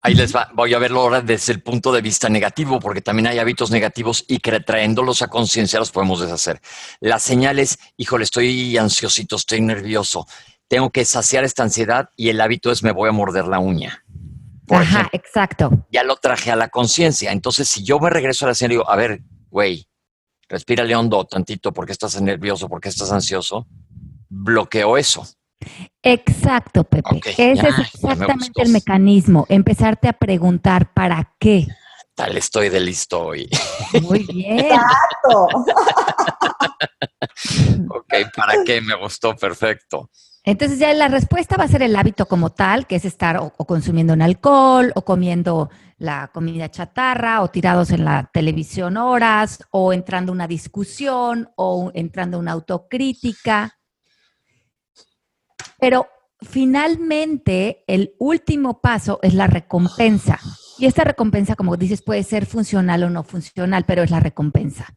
Ahí 0.00 0.14
les 0.14 0.34
va, 0.34 0.48
voy 0.54 0.72
a 0.74 0.78
verlo 0.78 1.00
ahora 1.00 1.20
desde 1.20 1.52
el 1.52 1.62
punto 1.62 1.92
de 1.92 2.00
vista 2.00 2.28
negativo, 2.28 2.78
porque 2.78 3.02
también 3.02 3.26
hay 3.26 3.38
hábitos 3.38 3.70
negativos 3.70 4.24
y 4.28 4.38
que 4.38 4.60
traéndolos 4.60 5.22
a 5.22 5.28
conciencia 5.28 5.80
los 5.80 5.90
podemos 5.90 6.20
deshacer. 6.20 6.60
La 7.00 7.18
señal 7.18 7.58
es, 7.58 7.78
híjole, 7.96 8.24
estoy 8.24 8.76
ansiosito, 8.78 9.36
estoy 9.36 9.60
nervioso, 9.60 10.26
tengo 10.68 10.90
que 10.90 11.04
saciar 11.04 11.44
esta 11.44 11.64
ansiedad 11.64 12.10
y 12.16 12.28
el 12.28 12.40
hábito 12.40 12.70
es 12.70 12.82
me 12.82 12.92
voy 12.92 13.08
a 13.08 13.12
morder 13.12 13.46
la 13.48 13.58
uña. 13.58 14.04
Ajá, 14.70 15.08
exacto. 15.12 15.86
Ya 15.90 16.04
lo 16.04 16.16
traje 16.16 16.50
a 16.50 16.56
la 16.56 16.68
conciencia. 16.68 17.32
Entonces, 17.32 17.68
si 17.68 17.82
yo 17.82 17.98
me 17.98 18.10
regreso 18.10 18.44
a 18.44 18.48
la 18.48 18.54
señal 18.54 18.72
y 18.72 18.74
digo, 18.74 18.90
a 18.90 18.96
ver, 18.96 19.22
güey, 19.50 19.88
respírale 20.48 20.94
hondo 20.94 21.24
tantito, 21.24 21.72
porque 21.72 21.92
estás 21.92 22.20
nervioso? 22.20 22.68
porque 22.68 22.88
estás 22.88 23.10
ansioso? 23.10 23.66
Bloqueó 24.28 24.96
eso. 24.96 25.26
Exacto, 26.02 26.84
Pepe. 26.84 27.20
Ese 27.24 27.52
es 27.68 27.78
exactamente 27.78 28.62
el 28.62 28.70
mecanismo. 28.70 29.46
Empezarte 29.48 30.08
a 30.08 30.12
preguntar 30.12 30.92
para 30.92 31.34
qué. 31.38 31.66
Tal 32.14 32.36
estoy 32.36 32.68
de 32.68 32.80
listo 32.80 33.20
hoy. 33.20 33.48
Muy 34.02 34.24
bien. 34.24 34.58
Exacto. 34.60 35.48
ok, 37.94 38.14
¿para 38.34 38.64
qué? 38.64 38.80
Me 38.80 38.94
gustó, 38.96 39.36
perfecto. 39.36 40.10
Entonces 40.44 40.78
ya 40.78 40.92
la 40.94 41.08
respuesta 41.08 41.56
va 41.56 41.64
a 41.64 41.68
ser 41.68 41.82
el 41.82 41.94
hábito 41.94 42.26
como 42.26 42.50
tal, 42.50 42.86
que 42.86 42.96
es 42.96 43.04
estar 43.04 43.36
o, 43.36 43.50
consumiendo 43.50 44.14
un 44.14 44.22
alcohol, 44.22 44.92
o 44.94 45.04
comiendo 45.04 45.68
la 45.98 46.28
comida 46.32 46.70
chatarra, 46.70 47.42
o 47.42 47.48
tirados 47.48 47.90
en 47.90 48.04
la 48.04 48.30
televisión 48.32 48.96
horas, 48.96 49.58
o 49.70 49.92
entrando 49.92 50.32
a 50.32 50.34
una 50.34 50.48
discusión, 50.48 51.50
o 51.56 51.90
entrando 51.92 52.38
a 52.38 52.40
una 52.40 52.52
autocrítica. 52.52 53.77
Pero 55.78 56.08
finalmente 56.40 57.84
el 57.86 58.14
último 58.18 58.80
paso 58.80 59.18
es 59.22 59.34
la 59.34 59.46
recompensa. 59.46 60.38
Y 60.78 60.86
esta 60.86 61.04
recompensa, 61.04 61.56
como 61.56 61.76
dices, 61.76 62.02
puede 62.02 62.22
ser 62.22 62.46
funcional 62.46 63.02
o 63.02 63.10
no 63.10 63.24
funcional, 63.24 63.84
pero 63.84 64.02
es 64.02 64.10
la 64.10 64.20
recompensa. 64.20 64.94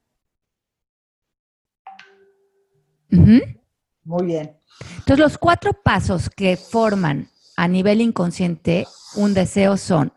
Muy 3.10 4.26
bien. 4.26 4.58
Entonces, 5.00 5.20
los 5.20 5.38
cuatro 5.38 5.74
pasos 5.74 6.30
que 6.30 6.58
forman 6.58 7.30
a 7.56 7.67
nivel 7.67 8.02
inconsciente 8.02 8.88
un 9.15 9.34
deseo 9.34 9.78
son, 9.78 10.13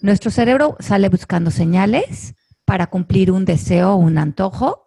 nuestro 0.00 0.30
cerebro 0.30 0.76
sale 0.78 1.08
buscando 1.08 1.50
señales 1.50 2.34
para 2.64 2.88
cumplir 2.88 3.30
un 3.30 3.44
deseo 3.44 3.92
o 3.92 3.96
un 3.96 4.18
antojo. 4.18 4.85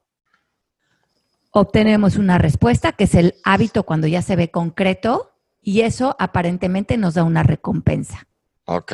Obtenemos 1.52 2.18
una 2.18 2.38
respuesta, 2.38 2.92
que 2.92 3.06
es 3.06 3.16
el 3.16 3.36
hábito 3.44 3.84
cuando 3.84 4.08
ya 4.08 4.22
se 4.22 4.36
ve 4.36 4.52
concreto, 4.52 5.32
y 5.62 5.82
eso 5.82 6.16
aparentemente 6.20 6.98
nos 6.98 7.16
da 7.16 7.24
una 7.24 7.44
recompensa. 7.44 8.28
Ok. 8.66 8.94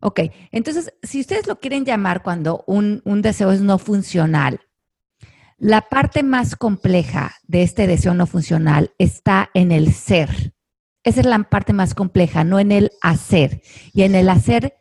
Ok, 0.00 0.20
entonces, 0.50 0.94
si 1.02 1.20
ustedes 1.20 1.46
lo 1.46 1.60
quieren 1.60 1.84
llamar 1.84 2.22
cuando 2.22 2.64
un, 2.66 3.02
un 3.04 3.20
deseo 3.20 3.52
es 3.52 3.60
no 3.60 3.78
funcional, 3.78 4.60
la 5.58 5.82
parte 5.82 6.22
más 6.22 6.56
compleja 6.56 7.34
de 7.46 7.62
este 7.62 7.86
deseo 7.86 8.14
no 8.14 8.26
funcional 8.26 8.94
está 8.96 9.50
en 9.52 9.72
el 9.72 9.92
ser. 9.92 10.54
Esa 11.04 11.20
es 11.20 11.26
la 11.26 11.38
parte 11.42 11.74
más 11.74 11.94
compleja, 11.94 12.44
no 12.44 12.58
en 12.58 12.72
el 12.72 12.90
hacer. 13.02 13.60
Y 13.92 14.02
en 14.02 14.14
el 14.14 14.30
hacer 14.30 14.78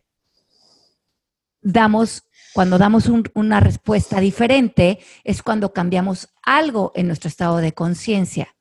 damos, 1.61 2.28
cuando 2.53 2.77
damos 2.77 3.09
una 3.33 3.59
respuesta 3.59 4.19
diferente, 4.19 4.99
es 5.23 5.43
cuando 5.43 5.73
cambiamos 5.73 6.29
algo 6.43 6.91
en 6.95 7.07
nuestro 7.07 7.27
estado 7.27 7.57
de 7.57 7.73
conciencia. 7.73 8.55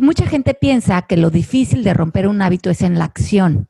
Mucha 0.00 0.26
gente 0.26 0.54
piensa 0.54 1.02
que 1.02 1.16
lo 1.16 1.30
difícil 1.30 1.84
de 1.84 1.94
romper 1.94 2.28
un 2.28 2.42
hábito 2.42 2.70
es 2.70 2.82
en 2.82 2.98
la 2.98 3.06
acción. 3.06 3.68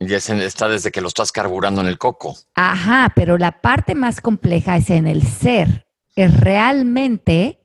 Y 0.00 0.14
está 0.14 0.68
desde 0.68 0.90
que 0.90 1.02
lo 1.02 1.08
estás 1.08 1.30
carburando 1.30 1.82
en 1.82 1.86
el 1.86 1.98
coco. 1.98 2.34
Ajá, 2.54 3.12
pero 3.14 3.36
la 3.36 3.60
parte 3.60 3.94
más 3.94 4.20
compleja 4.20 4.76
es 4.78 4.88
en 4.88 5.06
el 5.06 5.22
ser. 5.22 5.86
Es 6.16 6.40
realmente 6.40 7.60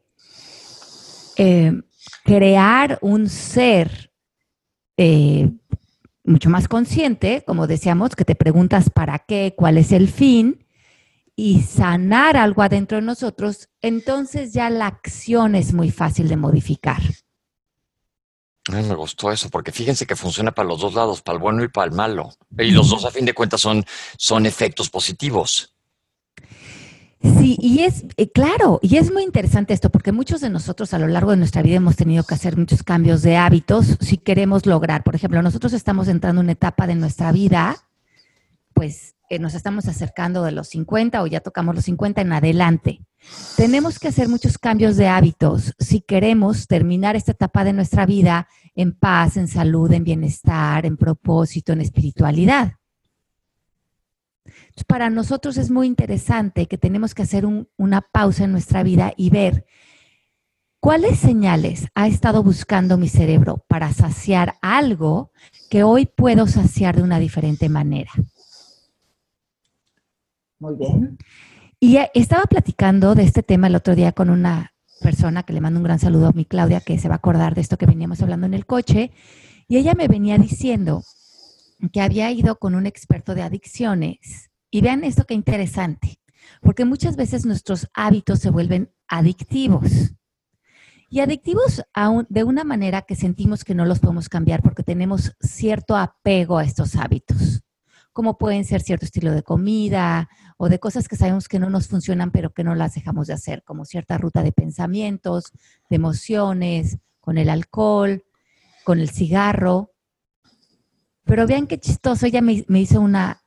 eh, 1.38 1.82
crear 2.26 3.00
un 3.02 3.30
ser 3.30 4.12
eh, 4.98 5.50
mucho 6.26 6.50
más 6.50 6.68
consciente, 6.68 7.44
como 7.46 7.68
decíamos, 7.68 8.16
que 8.16 8.26
te 8.26 8.36
preguntas 8.36 8.90
para 8.90 9.20
qué, 9.20 9.54
cuál 9.56 9.78
es 9.78 9.92
el 9.92 10.10
fin, 10.10 10.66
y 11.36 11.62
sanar 11.62 12.38
algo 12.38 12.62
adentro 12.62 12.98
de 12.98 13.04
nosotros, 13.04 13.70
entonces 13.82 14.54
ya 14.54 14.70
la 14.70 14.88
acción 14.88 15.56
es 15.56 15.74
muy 15.74 15.92
fácil 15.92 16.28
de 16.30 16.38
modificar 16.38 17.02
me 18.72 18.96
gustó 18.96 19.32
eso, 19.32 19.50
porque 19.50 19.72
fíjense 19.72 20.08
que 20.08 20.16
funciona 20.16 20.52
para 20.52 20.68
los 20.68 20.80
dos 20.80 20.94
lados, 20.94 21.22
para 21.22 21.36
el 21.36 21.42
bueno 21.42 21.64
y 21.64 21.68
para 21.68 21.88
el 21.88 21.92
malo. 21.92 22.32
Y 22.58 22.72
los 22.72 22.90
dos, 22.90 23.06
a 23.06 23.12
fin 23.12 23.26
de 23.26 23.34
cuentas, 23.34 23.62
son, 23.62 23.86
son 24.18 24.46
efectos 24.46 24.90
positivos. 24.90 25.75
Sí, 27.22 27.58
y 27.60 27.80
es, 27.80 28.06
eh, 28.18 28.30
claro, 28.30 28.80
y 28.82 28.98
es 28.98 29.12
muy 29.12 29.24
interesante 29.24 29.74
esto, 29.74 29.90
porque 29.90 30.12
muchos 30.12 30.42
de 30.42 30.50
nosotros 30.50 30.94
a 30.94 31.00
lo 31.00 31.08
largo 31.08 31.32
de 31.32 31.38
nuestra 31.38 31.62
vida 31.62 31.78
hemos 31.78 31.96
tenido 31.96 32.24
que 32.24 32.36
hacer 32.36 32.56
muchos 32.58 32.84
cambios 32.84 33.22
de 33.22 33.38
hábitos 33.38 33.98
si 34.00 34.18
queremos 34.18 34.66
lograr. 34.66 35.04
Por 35.04 35.16
ejemplo, 35.16 35.42
nosotros 35.42 35.74
estamos 35.74 36.08
entrando 36.08 36.42
en 36.42 36.46
una 36.46 36.52
etapa 36.54 36.86
de 36.88 36.96
nuestra 36.96 37.32
vida, 37.32 37.78
pues 38.74 39.16
eh, 39.30 39.40
nos 39.40 39.56
estamos 39.56 39.88
acercando 39.88 40.44
de 40.44 40.52
los 40.52 40.68
50 40.70 41.24
o 41.24 41.28
ya 41.28 41.40
tocamos 41.40 41.74
los 41.74 41.86
50 41.86 42.22
en 42.22 42.34
adelante. 42.34 43.00
Tenemos 43.58 43.98
que 43.98 44.10
hacer 44.10 44.30
muchos 44.30 44.60
cambios 44.60 44.98
de 44.98 45.08
hábitos 45.08 45.74
si 45.80 46.02
queremos 46.02 46.68
terminar 46.68 47.16
esta 47.16 47.32
etapa 47.32 47.64
de 47.64 47.74
nuestra 47.74 48.06
vida 48.06 48.48
en 48.76 48.92
paz, 48.92 49.38
en 49.38 49.48
salud, 49.48 49.92
en 49.94 50.04
bienestar, 50.04 50.86
en 50.86 50.96
propósito, 50.96 51.74
en 51.74 51.82
espiritualidad. 51.82 52.74
Para 54.88 55.10
nosotros 55.10 55.58
es 55.58 55.72
muy 55.72 55.88
interesante 55.88 56.68
que 56.68 56.78
tenemos 56.78 57.14
que 57.14 57.24
hacer 57.24 57.46
una 57.78 58.02
pausa 58.02 58.44
en 58.44 58.52
nuestra 58.52 58.84
vida 58.84 59.14
y 59.18 59.30
ver 59.30 59.66
cuáles 60.80 61.18
señales 61.18 61.88
ha 61.96 62.08
estado 62.08 62.44
buscando 62.44 62.98
mi 62.98 63.10
cerebro 63.10 63.64
para 63.68 63.92
saciar 63.92 64.56
algo 64.62 65.32
que 65.70 65.84
hoy 65.84 66.06
puedo 66.06 66.48
saciar 66.48 66.96
de 66.96 67.04
una 67.04 67.20
diferente 67.20 67.70
manera. 67.70 68.12
Muy 70.60 70.76
bien. 70.76 71.18
Y 71.80 71.98
estaba 72.14 72.44
platicando 72.44 73.16
de 73.16 73.24
este 73.24 73.44
tema 73.44 73.68
el 73.68 73.76
otro 73.76 73.96
día 73.96 74.12
con 74.12 74.30
una 74.30 74.74
persona 75.02 75.44
que 75.44 75.54
le 75.54 75.62
mando 75.62 75.80
un 75.80 75.84
gran 75.84 76.00
saludo 76.00 76.28
a 76.28 76.32
mi 76.32 76.46
Claudia, 76.46 76.82
que 76.82 76.98
se 76.98 77.08
va 77.08 77.16
a 77.16 77.18
acordar 77.18 77.56
de 77.56 77.62
esto 77.62 77.78
que 77.78 77.86
veníamos 77.86 78.22
hablando 78.22 78.46
en 78.46 78.54
el 78.54 78.66
coche, 78.66 79.12
y 79.68 79.78
ella 79.78 79.94
me 79.94 80.08
venía 80.08 80.38
diciendo 80.38 81.04
que 81.92 82.02
había 82.02 82.32
ido 82.32 82.58
con 82.58 82.76
un 82.76 82.86
experto 82.86 83.36
de 83.36 83.44
adicciones. 83.44 84.50
Y 84.72 84.82
vean 84.82 85.04
esto 85.04 85.26
qué 85.26 85.34
interesante, 85.34 86.20
porque 86.62 86.86
muchas 86.86 87.16
veces 87.16 87.46
nuestros 87.46 87.88
hábitos 87.94 88.40
se 88.40 88.50
vuelven 88.50 88.92
adictivos. 89.08 90.14
Y 91.10 91.20
adictivos 91.20 91.84
de 92.30 92.44
una 92.44 92.64
manera 92.64 93.04
que 93.04 93.16
sentimos 93.16 93.64
que 93.64 93.76
no 93.76 93.86
los 93.86 94.00
podemos 94.00 94.28
cambiar 94.28 94.62
porque 94.62 94.84
tenemos 94.84 95.36
cierto 95.40 95.96
apego 95.96 96.58
a 96.58 96.66
estos 96.66 96.96
hábitos 96.96 97.62
como 98.16 98.38
pueden 98.38 98.64
ser 98.64 98.82
cierto 98.82 99.04
estilo 99.04 99.34
de 99.34 99.44
comida 99.44 100.30
o 100.56 100.70
de 100.70 100.80
cosas 100.80 101.10
que 101.10 101.18
sabemos 101.18 101.50
que 101.50 101.60
no 101.60 101.70
nos 101.70 101.90
funcionan, 101.90 102.32
pero 102.32 102.54
que 102.54 102.64
no 102.64 102.74
las 102.74 102.96
dejamos 102.96 103.28
de 103.28 103.34
hacer, 103.34 103.62
como 103.64 103.84
cierta 103.84 104.18
ruta 104.18 104.42
de 104.42 104.54
pensamientos, 104.54 105.52
de 105.90 105.98
emociones, 105.98 106.98
con 107.20 107.38
el 107.38 107.50
alcohol, 107.50 108.24
con 108.86 109.02
el 109.02 109.10
cigarro. 109.10 109.92
Pero 111.26 111.48
vean 111.48 111.68
qué 111.68 111.80
chistoso, 111.80 112.28
ella 112.28 112.42
me, 112.42 112.64
hizo 112.80 113.02
una, 113.02 113.44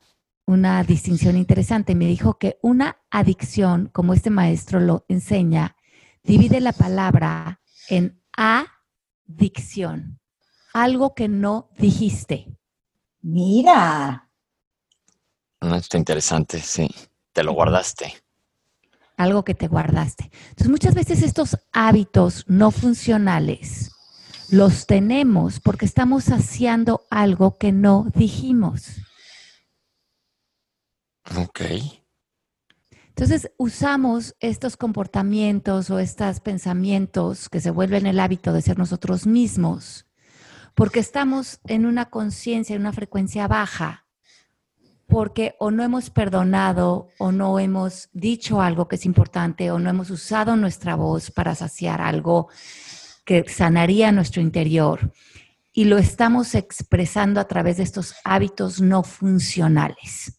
una 0.47 0.83
distinción 0.83 1.37
interesante. 1.37 1.95
Me 1.95 2.07
dijo 2.07 2.39
que 2.39 2.59
una 2.61 2.99
adicción, 3.11 3.89
como 3.93 4.15
este 4.15 4.31
maestro 4.31 4.81
lo 4.81 5.05
enseña, 5.09 5.77
divide 6.25 6.61
la 6.61 6.73
palabra 6.73 7.61
en 7.89 8.21
adicción, 8.37 10.21
algo 10.75 11.15
que 11.15 11.29
no 11.29 11.71
dijiste. 11.79 12.59
Mira. 13.23 14.29
Está 15.61 15.99
interesante, 15.99 16.61
sí. 16.61 16.89
Te 17.33 17.45
lo 17.45 17.53
guardaste. 17.53 18.13
Algo 19.17 19.45
que 19.45 19.55
te 19.55 19.69
guardaste. 19.69 20.31
Entonces, 20.51 20.69
muchas 20.69 20.95
veces 20.95 21.23
estos 21.23 21.57
hábitos 21.73 22.45
no 22.49 22.71
funcionales 22.71 23.93
los 24.51 24.87
tenemos 24.87 25.61
porque 25.61 25.87
estamos 25.87 26.25
saciando 26.25 27.03
algo 27.11 27.59
que 27.59 27.73
no 27.73 28.07
dijimos. 28.15 28.97
Ok. 31.37 31.61
Entonces 33.09 33.51
usamos 33.57 34.37
estos 34.39 34.77
comportamientos 34.77 35.91
o 35.91 35.99
estos 35.99 36.41
pensamientos 36.41 37.49
que 37.49 37.61
se 37.61 37.71
vuelven 37.71 38.07
el 38.07 38.21
hábito 38.21 38.53
de 38.53 38.63
ser 38.63 38.79
nosotros 38.79 39.27
mismos 39.27 40.07
porque 40.75 41.01
estamos 41.01 41.59
en 41.67 41.87
una 41.87 42.09
conciencia, 42.09 42.77
en 42.77 42.83
una 42.83 42.93
frecuencia 42.93 43.49
baja 43.49 44.07
porque 45.09 45.57
o 45.59 45.71
no 45.71 45.83
hemos 45.83 46.11
perdonado 46.11 47.09
o 47.19 47.33
no 47.33 47.59
hemos 47.59 48.11
dicho 48.13 48.61
algo 48.61 48.87
que 48.87 48.97
es 48.97 49.07
importante 49.07 49.71
o 49.73 49.79
no 49.79 49.91
hemos 49.91 50.11
usado 50.11 50.55
nuestra 50.55 50.95
voz 50.95 51.31
para 51.31 51.55
saciar 51.55 52.01
algo 52.01 52.49
que 53.29 53.45
sanaría 53.47 54.11
nuestro 54.11 54.41
interior 54.41 55.13
y 55.75 55.85
lo 55.85 55.99
estamos 55.99 56.55
expresando 56.55 57.41
a 57.41 57.47
través 57.47 57.77
de 57.77 57.83
estos 57.83 58.15
hábitos 58.25 58.81
no 58.81 59.03
funcionales. 59.03 60.33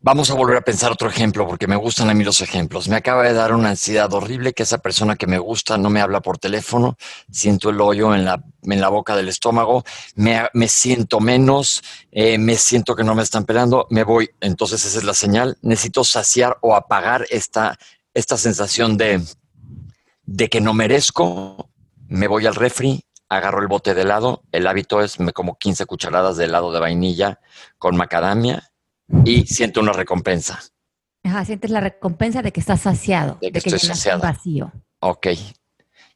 Vamos 0.00 0.28
a 0.28 0.34
volver 0.34 0.56
a 0.56 0.62
pensar 0.62 0.90
otro 0.90 1.08
ejemplo 1.08 1.46
porque 1.46 1.68
me 1.68 1.76
gustan 1.76 2.10
a 2.10 2.14
mí 2.14 2.24
los 2.24 2.40
ejemplos. 2.40 2.88
Me 2.88 2.96
acaba 2.96 3.22
de 3.22 3.32
dar 3.32 3.54
una 3.54 3.70
ansiedad 3.70 4.12
horrible 4.12 4.54
que 4.54 4.64
esa 4.64 4.78
persona 4.78 5.14
que 5.14 5.28
me 5.28 5.38
gusta 5.38 5.78
no 5.78 5.88
me 5.88 6.00
habla 6.00 6.20
por 6.20 6.36
teléfono, 6.36 6.96
siento 7.30 7.70
el 7.70 7.80
hoyo 7.80 8.12
en 8.12 8.24
la, 8.24 8.42
en 8.62 8.80
la 8.80 8.88
boca 8.88 9.14
del 9.14 9.28
estómago, 9.28 9.84
me, 10.16 10.50
siento 10.66 11.20
menos, 11.20 11.80
eh, 12.10 12.38
me 12.38 12.56
siento 12.56 12.96
que 12.96 13.04
no 13.04 13.14
me 13.14 13.22
están 13.22 13.44
pelando, 13.44 13.86
me 13.90 14.02
voy. 14.02 14.30
Entonces 14.40 14.84
esa 14.84 14.98
es 14.98 15.04
la 15.04 15.14
señal. 15.14 15.58
Necesito 15.62 16.02
saciar 16.02 16.58
o 16.60 16.74
apagar 16.74 17.24
esta, 17.30 17.78
esta 18.14 18.36
sensación 18.36 18.96
de, 18.96 19.22
de 20.26 20.48
que 20.48 20.60
no 20.60 20.74
merezco. 20.74 21.70
Me 22.08 22.28
voy 22.28 22.46
al 22.46 22.54
refri, 22.54 23.04
agarro 23.28 23.60
el 23.62 23.68
bote 23.68 23.94
de 23.94 24.02
helado. 24.02 24.42
El 24.52 24.66
hábito 24.66 25.00
es 25.00 25.18
me 25.18 25.32
como 25.32 25.58
15 25.58 25.86
cucharadas 25.86 26.36
de 26.36 26.44
helado 26.44 26.72
de 26.72 26.80
vainilla 26.80 27.40
con 27.78 27.96
macadamia 27.96 28.70
y 29.24 29.46
siento 29.46 29.80
una 29.80 29.92
recompensa. 29.92 30.60
Ajá, 31.24 31.44
sientes 31.44 31.70
la 31.70 31.80
recompensa 31.80 32.42
de 32.42 32.52
que 32.52 32.60
estás 32.60 32.82
saciado, 32.82 33.38
de 33.40 33.50
que, 33.50 33.58
estoy 33.58 33.78
saciado. 33.78 34.20
vacío. 34.20 34.72
Ok. 35.00 35.28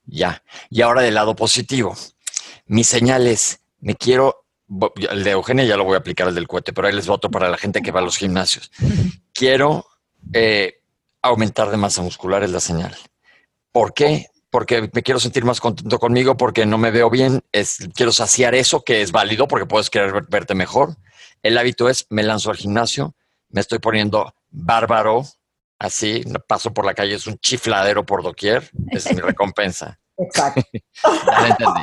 Ya. 0.05 0.43
Y 0.69 0.83
ahora 0.83 1.03
del 1.03 1.15
lado 1.15 1.35
positivo. 1.35 1.97
Mi 2.67 2.85
señal 2.85 3.27
es, 3.27 3.61
me 3.81 3.97
quiero, 3.97 4.45
el 5.11 5.25
de 5.25 5.31
Eugenia 5.33 5.65
ya 5.65 5.77
lo 5.77 5.85
voy 5.85 5.97
a 5.97 5.99
aplicar 5.99 6.29
el 6.29 6.35
del 6.35 6.47
cohete, 6.47 6.73
pero 6.73 6.87
ahí 6.87 6.95
les 6.95 7.09
voto 7.09 7.29
para 7.31 7.49
la 7.49 7.57
gente 7.57 7.83
que 7.83 7.91
va 7.91 7.99
a 7.99 8.05
los 8.05 8.17
gimnasios. 8.17 8.71
Quiero 9.33 9.87
eh, 10.33 10.81
aumentar 11.23 11.71
de 11.71 11.77
masa 11.77 12.03
muscular 12.03 12.45
es 12.45 12.51
la 12.51 12.61
señal. 12.61 12.97
¿Por 13.73 13.95
qué? 13.95 14.27
Porque 14.51 14.91
me 14.93 15.03
quiero 15.03 15.21
sentir 15.21 15.45
más 15.45 15.61
contento 15.61 15.99
conmigo, 15.99 16.37
porque 16.37 16.67
no 16.67 16.77
me 16.77 16.91
veo 16.91 17.09
bien, 17.09 17.43
es, 17.53 17.89
quiero 17.95 18.13
saciar 18.13 18.55
eso 18.55 18.83
que 18.83 19.03
es 19.03 19.13
válido, 19.13 19.47
porque 19.47 19.67
puedes 19.67 19.91
querer 19.91 20.25
verte 20.29 20.55
mejor. 20.55 20.97
El 21.43 21.57
hábito 21.57 21.89
es, 21.89 22.07
me 22.11 22.23
lanzo 22.23 22.51
al 22.51 22.57
gimnasio, 22.57 23.15
me 23.49 23.61
estoy 23.61 23.79
poniendo 23.79 24.35
bárbaro, 24.51 25.25
así, 25.79 26.25
paso 26.47 26.73
por 26.73 26.85
la 26.85 26.95
calle, 26.95 27.15
es 27.15 27.27
un 27.27 27.39
chifladero 27.39 28.05
por 28.05 28.23
doquier, 28.23 28.71
es 28.91 29.13
mi 29.15 29.21
recompensa. 29.21 29.99
Exacto. 30.19 30.63
entendí. 31.49 31.81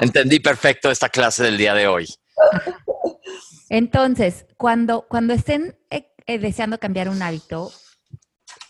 Entendí 0.00 0.40
perfecto 0.40 0.90
esta 0.90 1.08
clase 1.08 1.42
del 1.42 1.58
día 1.58 1.74
de 1.74 1.88
hoy. 1.88 2.08
Entonces, 3.68 4.46
cuando, 4.56 5.06
cuando 5.08 5.32
estén 5.32 5.76
eh, 5.90 6.12
eh, 6.26 6.38
deseando 6.38 6.78
cambiar 6.78 7.08
un 7.08 7.22
hábito, 7.22 7.72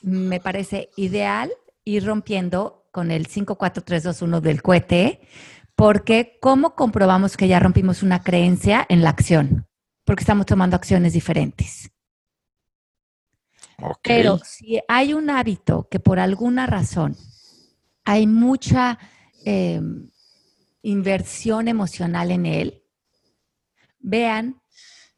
me 0.02 0.40
parece 0.40 0.88
ideal 0.96 1.52
ir 1.90 2.05
rompiendo 2.05 2.88
con 2.90 3.11
el 3.11 3.26
54321 3.26 4.40
del 4.40 4.62
cohete, 4.62 5.20
porque 5.74 6.38
¿cómo 6.40 6.74
comprobamos 6.74 7.37
que 7.37 7.48
ya 7.48 7.61
rompimos 7.61 8.03
una 8.03 8.22
creencia 8.22 8.87
en 8.88 9.03
la 9.03 9.11
acción? 9.11 9.66
Porque 10.05 10.22
estamos 10.22 10.46
tomando 10.46 10.76
acciones 10.76 11.12
diferentes. 11.12 11.90
Pero 14.03 14.38
si 14.38 14.81
hay 14.88 15.14
un 15.14 15.31
hábito 15.31 15.88
que 15.90 16.00
por 16.00 16.18
alguna 16.18 16.66
razón 16.66 17.16
hay 18.05 18.26
mucha 18.26 18.98
em, 19.44 20.11
inversión 20.83 21.68
emocional 21.68 22.31
en 22.31 22.44
él, 22.46 22.83
vean 23.98 24.61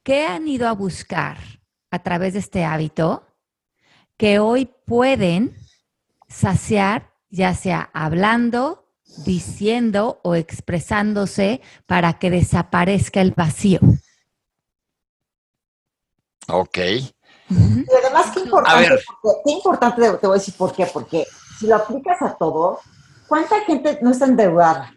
qué 0.03 0.27
han 0.27 0.47
ido 0.47 0.69
a 0.69 0.73
buscar 0.73 1.39
a 1.91 2.03
través 2.03 2.35
de 2.35 2.39
este 2.39 2.65
hábito 2.65 3.27
que 4.17 4.39
hoy 4.39 4.71
pueden 4.87 5.57
saciar, 6.33 7.13
ya 7.31 7.55
sea 7.55 7.91
hablando, 7.93 8.89
diciendo 9.25 10.21
o 10.23 10.35
expresándose 10.35 11.61
para 11.87 12.15
que 12.15 12.31
desaparezca 12.31 13.21
el 13.21 13.33
vacío. 13.33 13.81
Ok. 16.49 16.79
Y 16.79 17.87
además, 18.03 18.31
qué 18.33 18.41
importante, 18.41 19.03
qué 19.45 19.53
importante, 19.53 20.03
te 20.03 20.27
voy 20.27 20.37
a 20.37 20.39
decir 20.39 20.55
por 20.57 20.73
qué, 20.75 20.87
porque 20.87 21.27
si 21.59 21.67
lo 21.67 21.77
aplicas 21.77 22.21
a 22.23 22.35
todo, 22.35 22.81
¿cuánta 23.29 23.61
gente 23.65 23.99
no 24.01 24.11
está 24.11 24.25
endeudada? 24.25 24.95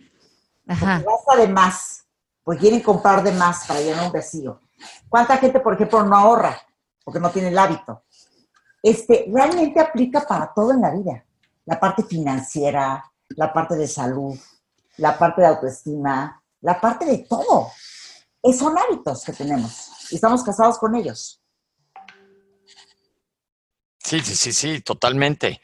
Ajá. 0.68 1.02
Porque 1.04 1.18
gasta 1.18 1.42
de 1.42 1.48
más, 1.50 2.06
porque 2.44 2.62
quieren 2.62 2.80
comprar 2.80 3.24
de 3.24 3.34
más 3.34 3.68
para 3.68 3.82
llenar 3.82 4.06
un 4.08 4.14
vacío. 4.14 4.62
¿Cuánta 5.10 5.38
gente, 5.38 5.60
por 5.60 5.74
ejemplo, 5.74 6.04
no 6.04 6.16
ahorra 6.16 6.58
porque 7.04 7.20
no 7.20 7.30
tiene 7.30 7.50
el 7.50 7.58
hábito? 7.58 8.05
Este, 8.86 9.26
realmente 9.34 9.80
aplica 9.80 10.28
para 10.28 10.54
todo 10.54 10.72
en 10.72 10.82
la 10.82 10.92
vida. 10.92 11.26
La 11.66 11.80
parte 11.80 12.04
financiera, 12.04 13.04
la 13.30 13.52
parte 13.52 13.76
de 13.76 13.88
salud, 13.88 14.38
la 14.98 15.18
parte 15.18 15.42
de 15.42 15.48
autoestima, 15.48 16.40
la 16.62 16.80
parte 16.80 17.04
de 17.06 17.18
todo. 17.28 17.72
Es, 18.44 18.60
son 18.60 18.78
hábitos 18.78 19.24
que 19.24 19.34
tenemos 19.34 19.90
y 20.12 20.16
estamos 20.16 20.44
casados 20.44 20.78
con 20.78 20.94
ellos. 20.94 21.42
Sí, 23.98 24.20
sí, 24.20 24.36
sí, 24.36 24.54
sí, 24.54 24.82
totalmente. 24.82 25.60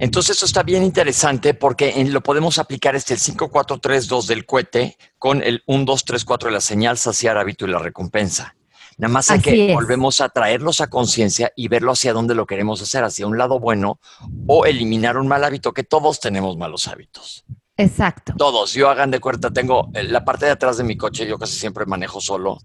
Entonces, 0.00 0.36
eso 0.36 0.46
está 0.46 0.64
bien 0.64 0.82
interesante 0.82 1.54
porque 1.54 2.04
lo 2.06 2.24
podemos 2.24 2.58
aplicar 2.58 2.96
este 2.96 3.14
el 3.14 3.20
5, 3.20 3.52
4, 3.52 3.78
3, 3.78 4.08
2 4.08 4.26
del 4.26 4.44
cohete 4.44 4.98
con 5.16 5.44
el 5.44 5.62
1, 5.68 5.84
2, 5.84 6.04
3, 6.04 6.24
4 6.24 6.48
de 6.48 6.54
la 6.54 6.60
señal, 6.60 6.98
saciar 6.98 7.38
hábito 7.38 7.66
y 7.66 7.70
la 7.70 7.78
recompensa. 7.78 8.56
Nada 8.98 9.12
más 9.12 9.30
hay 9.30 9.40
que 9.40 9.72
volvemos 9.72 10.20
a 10.20 10.28
traerlos 10.28 10.80
a 10.80 10.88
conciencia 10.90 11.52
y 11.54 11.68
verlo 11.68 11.92
hacia 11.92 12.12
dónde 12.12 12.34
lo 12.34 12.46
queremos 12.46 12.82
hacer, 12.82 13.04
hacia 13.04 13.28
un 13.28 13.38
lado 13.38 13.60
bueno 13.60 14.00
o 14.48 14.66
eliminar 14.66 15.16
un 15.16 15.28
mal 15.28 15.44
hábito, 15.44 15.72
que 15.72 15.84
todos 15.84 16.18
tenemos 16.18 16.56
malos 16.56 16.88
hábitos. 16.88 17.44
Exacto. 17.76 18.34
Todos. 18.36 18.72
Yo 18.72 18.90
hagan 18.90 19.12
de 19.12 19.20
cuenta, 19.20 19.52
tengo 19.52 19.88
eh, 19.94 20.02
la 20.02 20.24
parte 20.24 20.46
de 20.46 20.52
atrás 20.52 20.78
de 20.78 20.84
mi 20.84 20.96
coche, 20.96 21.28
yo 21.28 21.38
casi 21.38 21.56
siempre 21.56 21.86
manejo 21.86 22.20
solo. 22.20 22.58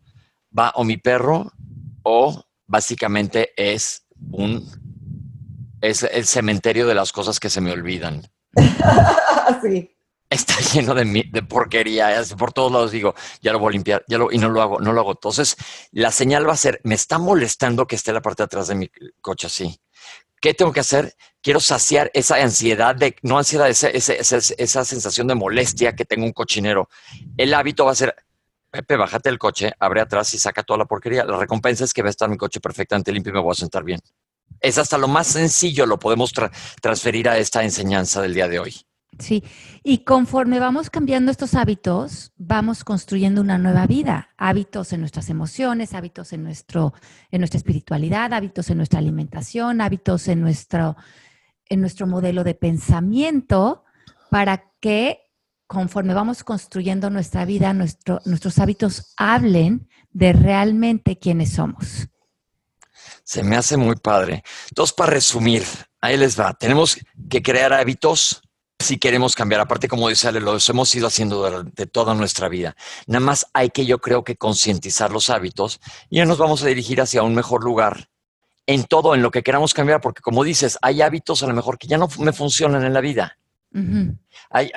Va 0.57 0.71
o 0.75 0.83
mi 0.83 0.97
perro 0.97 1.51
o 2.01 2.43
básicamente 2.65 3.51
es 3.55 4.07
un 4.31 4.67
es 5.81 6.01
el 6.01 6.25
cementerio 6.25 6.87
de 6.87 6.95
las 6.95 7.11
cosas 7.11 7.39
que 7.39 7.49
se 7.49 7.61
me 7.61 7.71
olvidan. 7.71 8.23
sí. 9.61 9.92
Está 10.33 10.59
lleno 10.73 10.93
de, 10.95 11.43
porquería, 11.43 12.21
por 12.37 12.51
todos 12.51 12.71
lados 12.71 12.91
digo, 12.91 13.13
ya 13.41 13.51
lo 13.51 13.59
voy 13.59 13.69
a 13.69 13.71
limpiar, 13.73 14.03
y 14.07 14.37
no 14.37 14.49
lo 14.49 14.61
hago, 14.61 14.79
no 14.79 14.91
lo 14.91 15.01
hago. 15.01 15.11
Entonces, 15.11 15.55
la 15.91 16.11
señal 16.11 16.47
va 16.47 16.53
a 16.53 16.57
ser, 16.57 16.81
me 16.83 16.95
está 16.95 17.19
molestando 17.19 17.85
que 17.85 17.95
esté 17.95 18.11
la 18.11 18.21
parte 18.21 18.43
de 18.43 18.45
atrás 18.45 18.67
de 18.67 18.75
mi 18.75 18.89
coche 19.21 19.47
así. 19.47 19.79
¿Qué 20.41 20.53
tengo 20.53 20.73
que 20.73 20.81
hacer? 20.81 21.15
Quiero 21.41 21.59
saciar 21.59 22.11
esa 22.13 22.35
ansiedad 22.35 22.95
de, 22.95 23.15
no 23.21 23.37
ansiedad, 23.37 23.69
esa 23.69 24.85
sensación 24.85 25.27
de 25.27 25.35
molestia 25.35 25.95
que 25.95 26.03
tengo 26.03 26.25
un 26.25 26.33
cochinero. 26.33 26.89
El 27.37 27.53
hábito 27.53 27.85
va 27.85 27.91
a 27.91 27.95
ser, 27.95 28.15
Pepe, 28.69 28.97
bájate 28.97 29.29
el 29.29 29.37
coche, 29.37 29.71
abre 29.79 30.01
atrás 30.01 30.33
y 30.33 30.39
saca 30.39 30.63
toda 30.63 30.79
la 30.79 30.85
porquería. 30.85 31.23
La 31.23 31.37
recompensa 31.37 31.83
es 31.85 31.93
que 31.93 32.01
va 32.01 32.09
a 32.09 32.11
estar 32.11 32.27
mi 32.27 32.37
coche 32.37 32.59
perfectamente 32.59 33.11
limpio 33.11 33.29
y 33.29 33.33
me 33.35 33.39
voy 33.39 33.51
a 33.51 33.55
sentar 33.55 33.83
bien 33.83 33.99
es 34.59 34.77
hasta 34.77 34.97
lo 34.97 35.07
más 35.07 35.27
sencillo 35.27 35.85
lo 35.85 35.99
podemos 35.99 36.31
transferir 36.81 37.27
a 37.27 37.37
esta 37.37 37.63
enseñanza 37.63 38.21
del 38.21 38.33
día 38.33 38.47
de 38.47 38.59
hoy. 38.59 38.85
Sí, 39.19 39.43
y 39.83 39.99
conforme 39.99 40.59
vamos 40.59 40.89
cambiando 40.89 41.31
estos 41.31 41.53
hábitos, 41.53 42.31
vamos 42.35 42.83
construyendo 42.83 43.41
una 43.41 43.57
nueva 43.57 43.85
vida, 43.85 44.29
hábitos 44.37 44.91
en 44.91 45.01
nuestras 45.01 45.29
emociones, 45.29 45.93
hábitos 45.93 46.33
en, 46.33 46.43
nuestro, 46.43 46.93
en 47.29 47.41
nuestra 47.41 47.57
espiritualidad, 47.57 48.33
hábitos 48.33 48.69
en 48.69 48.77
nuestra 48.77 48.99
alimentación, 48.99 49.81
hábitos 49.81 50.27
en 50.27 50.41
nuestro, 50.41 50.95
en 51.65 51.81
nuestro 51.81 52.07
modelo 52.07 52.43
de 52.43 52.55
pensamiento, 52.55 53.83
para 54.29 54.71
que 54.79 55.19
conforme 55.67 56.13
vamos 56.13 56.43
construyendo 56.43 57.09
nuestra 57.09 57.45
vida, 57.45 57.73
nuestros 57.73 58.59
hábitos 58.59 59.13
hablen 59.17 59.89
de 60.11 60.33
realmente 60.33 61.17
quiénes 61.17 61.53
somos. 61.53 62.07
Se 63.23 63.43
me 63.43 63.55
hace 63.55 63.75
muy 63.77 63.95
padre. 63.95 64.43
Entonces, 64.69 64.93
para 64.93 65.13
resumir, 65.13 65.63
ahí 65.99 66.17
les 66.17 66.39
va. 66.39 66.53
Tenemos 66.53 66.97
que 67.29 67.41
crear 67.41 67.73
hábitos 67.73 68.42
si 68.79 68.97
queremos 68.97 69.35
cambiar. 69.35 69.61
Aparte, 69.61 69.87
como 69.87 70.09
dice 70.09 70.27
Ale, 70.27 70.39
lo 70.39 70.57
hemos 70.57 70.95
ido 70.95 71.07
haciendo 71.07 71.37
durante 71.37 71.85
toda 71.85 72.13
nuestra 72.13 72.49
vida. 72.49 72.75
Nada 73.07 73.25
más 73.25 73.47
hay 73.53 73.69
que, 73.69 73.85
yo 73.85 73.99
creo 73.99 74.23
que 74.23 74.35
concientizar 74.35 75.11
los 75.11 75.29
hábitos 75.29 75.79
y 76.09 76.17
ya 76.17 76.25
nos 76.25 76.37
vamos 76.37 76.63
a 76.63 76.67
dirigir 76.67 77.01
hacia 77.01 77.23
un 77.23 77.35
mejor 77.35 77.63
lugar 77.63 78.09
en 78.65 78.85
todo, 78.85 79.15
en 79.15 79.21
lo 79.21 79.31
que 79.31 79.43
queramos 79.43 79.73
cambiar, 79.73 80.01
porque 80.01 80.21
como 80.21 80.43
dices, 80.43 80.77
hay 80.81 81.01
hábitos 81.01 81.43
a 81.43 81.47
lo 81.47 81.53
mejor 81.53 81.77
que 81.77 81.87
ya 81.87 81.97
no 81.97 82.07
me 82.19 82.33
funcionan 82.33 82.83
en 82.83 82.93
la 82.93 83.01
vida 83.01 83.37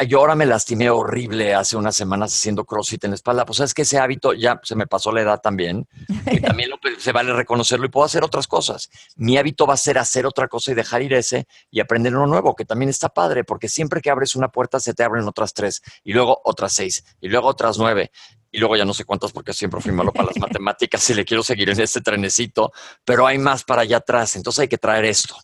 yo 0.07 0.19
ahora 0.19 0.35
me 0.35 0.47
lastimé 0.47 0.89
horrible 0.89 1.55
hace 1.55 1.77
unas 1.77 1.95
semanas 1.95 2.33
haciendo 2.33 2.65
CrossFit 2.65 3.05
en 3.05 3.11
la 3.11 3.17
espalda. 3.17 3.45
Pues 3.45 3.61
es 3.61 3.75
que 3.75 3.83
ese 3.83 3.99
hábito 3.99 4.33
ya 4.33 4.59
se 4.63 4.75
me 4.75 4.87
pasó 4.87 5.13
la 5.13 5.23
edad 5.23 5.41
también. 5.41 5.87
Y 6.31 6.41
también 6.41 6.71
se 6.99 7.13
vale 7.13 7.33
reconocerlo 7.33 7.87
y 7.87 7.89
puedo 7.89 8.05
hacer 8.05 8.25
otras 8.25 8.47
cosas. 8.47 8.91
Mi 9.17 9.39
hábito 9.39 9.67
va 9.67 9.75
a 9.75 9.77
ser 9.77 9.99
hacer 9.99 10.27
otra 10.27 10.49
cosa 10.49 10.73
y 10.73 10.75
dejar 10.75 11.03
ir 11.03 11.15
ese 11.15 11.47
y 11.71 11.81
aprender 11.81 12.15
uno 12.15 12.27
nuevo, 12.27 12.55
que 12.55 12.65
también 12.65 12.89
está 12.89 13.09
padre, 13.09 13.45
porque 13.45 13.69
siempre 13.69 14.01
que 14.01 14.11
abres 14.11 14.35
una 14.35 14.49
puerta 14.49 14.81
se 14.81 14.93
te 14.93 15.05
abren 15.05 15.27
otras 15.29 15.55
tres 15.55 15.83
y 16.03 16.13
luego 16.13 16.41
otras 16.45 16.73
seis 16.73 17.05
y 17.21 17.29
luego 17.29 17.49
otras 17.49 17.79
nueve. 17.79 18.11
Y 18.51 18.59
luego 18.59 18.77
ya 18.77 18.85
no 18.85 18.95
sé 18.95 19.05
cuántas 19.05 19.33
porque 19.33 19.53
siempre 19.53 19.81
fui 19.81 19.93
malo 19.93 20.13
para 20.13 20.29
las 20.29 20.39
matemáticas 20.41 21.09
y 21.11 21.15
le 21.15 21.25
quiero 21.25 21.43
seguir 21.43 21.71
en 21.71 21.81
este 21.81 22.01
trenecito, 22.01 22.73
pero 23.05 23.27
hay 23.27 23.39
más 23.39 23.65
para 23.65 23.83
allá 23.83 23.99
atrás. 23.99 24.37
Entonces 24.37 24.61
hay 24.61 24.69
que 24.69 24.79
traer 24.79 25.05
esto. 25.05 25.37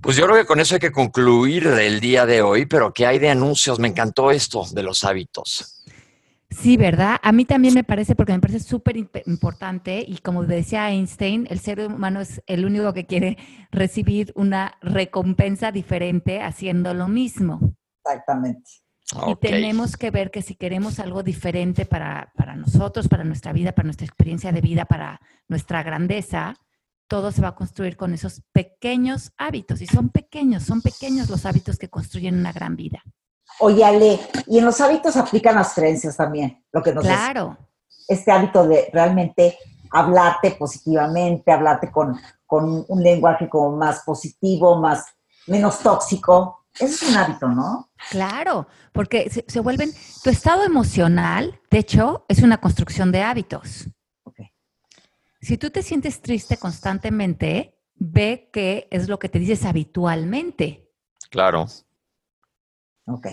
Pues 0.00 0.16
yo 0.16 0.24
creo 0.26 0.36
que 0.38 0.46
con 0.46 0.60
eso 0.60 0.74
hay 0.74 0.80
que 0.80 0.92
concluir 0.92 1.66
el 1.66 2.00
día 2.00 2.24
de 2.24 2.40
hoy, 2.40 2.66
pero 2.66 2.92
¿qué 2.92 3.06
hay 3.06 3.18
de 3.18 3.28
anuncios? 3.28 3.78
Me 3.78 3.88
encantó 3.88 4.30
esto 4.30 4.64
de 4.72 4.82
los 4.82 5.04
hábitos. 5.04 5.84
Sí, 6.50 6.76
¿verdad? 6.76 7.18
A 7.22 7.32
mí 7.32 7.44
también 7.44 7.74
me 7.74 7.84
parece, 7.84 8.16
porque 8.16 8.32
me 8.32 8.40
parece 8.40 8.60
súper 8.60 8.96
importante 8.96 10.04
y 10.06 10.18
como 10.18 10.44
decía 10.44 10.90
Einstein, 10.90 11.46
el 11.48 11.60
ser 11.60 11.80
humano 11.80 12.20
es 12.20 12.42
el 12.46 12.64
único 12.64 12.92
que 12.92 13.06
quiere 13.06 13.38
recibir 13.70 14.32
una 14.34 14.74
recompensa 14.80 15.70
diferente 15.70 16.42
haciendo 16.42 16.92
lo 16.92 17.06
mismo. 17.06 17.60
Exactamente. 18.04 18.70
Y 19.28 19.34
tenemos 19.36 19.96
que 19.96 20.10
ver 20.10 20.30
que 20.30 20.42
si 20.42 20.54
queremos 20.54 20.98
algo 20.98 21.22
diferente 21.22 21.84
para, 21.84 22.32
para 22.36 22.56
nosotros, 22.56 23.08
para 23.08 23.24
nuestra 23.24 23.52
vida, 23.52 23.72
para 23.72 23.86
nuestra 23.86 24.06
experiencia 24.06 24.52
de 24.52 24.60
vida, 24.60 24.84
para 24.84 25.20
nuestra 25.48 25.82
grandeza, 25.82 26.54
todo 27.10 27.32
se 27.32 27.42
va 27.42 27.48
a 27.48 27.54
construir 27.56 27.96
con 27.96 28.14
esos 28.14 28.40
pequeños 28.52 29.32
hábitos. 29.36 29.82
Y 29.82 29.86
son 29.88 30.10
pequeños, 30.10 30.62
son 30.62 30.80
pequeños 30.80 31.28
los 31.28 31.44
hábitos 31.44 31.76
que 31.76 31.90
construyen 31.90 32.38
una 32.38 32.52
gran 32.52 32.76
vida. 32.76 33.02
Oye, 33.58 33.84
Ale, 33.84 34.20
y 34.46 34.58
en 34.58 34.64
los 34.64 34.80
hábitos 34.80 35.16
aplican 35.16 35.56
las 35.56 35.74
creencias 35.74 36.16
también, 36.16 36.64
lo 36.70 36.80
que 36.80 36.94
nos 36.94 37.04
Claro. 37.04 37.58
este 38.06 38.30
hábito 38.30 38.66
de 38.68 38.90
realmente 38.92 39.58
hablarte 39.90 40.52
positivamente, 40.52 41.50
hablarte 41.50 41.90
con, 41.90 42.16
con 42.46 42.84
un 42.86 43.02
lenguaje 43.02 43.48
como 43.48 43.76
más 43.76 44.02
positivo, 44.04 44.76
más, 44.80 45.04
menos 45.48 45.80
tóxico, 45.80 46.64
es 46.78 47.02
un 47.02 47.16
hábito, 47.16 47.48
¿no? 47.48 47.90
Claro, 48.10 48.68
porque 48.92 49.28
se, 49.28 49.60
vuelven, 49.60 49.90
tu 50.22 50.30
estado 50.30 50.62
emocional, 50.62 51.60
de 51.72 51.78
hecho, 51.78 52.24
es 52.28 52.40
una 52.40 52.58
construcción 52.58 53.10
de 53.10 53.22
hábitos. 53.22 53.88
Si 55.40 55.56
tú 55.56 55.70
te 55.70 55.82
sientes 55.82 56.20
triste 56.20 56.56
constantemente, 56.56 57.78
ve 57.94 58.50
qué 58.52 58.88
es 58.90 59.08
lo 59.08 59.18
que 59.18 59.28
te 59.28 59.38
dices 59.38 59.64
habitualmente. 59.64 60.90
Claro. 61.30 61.66
Ok. 63.06 63.28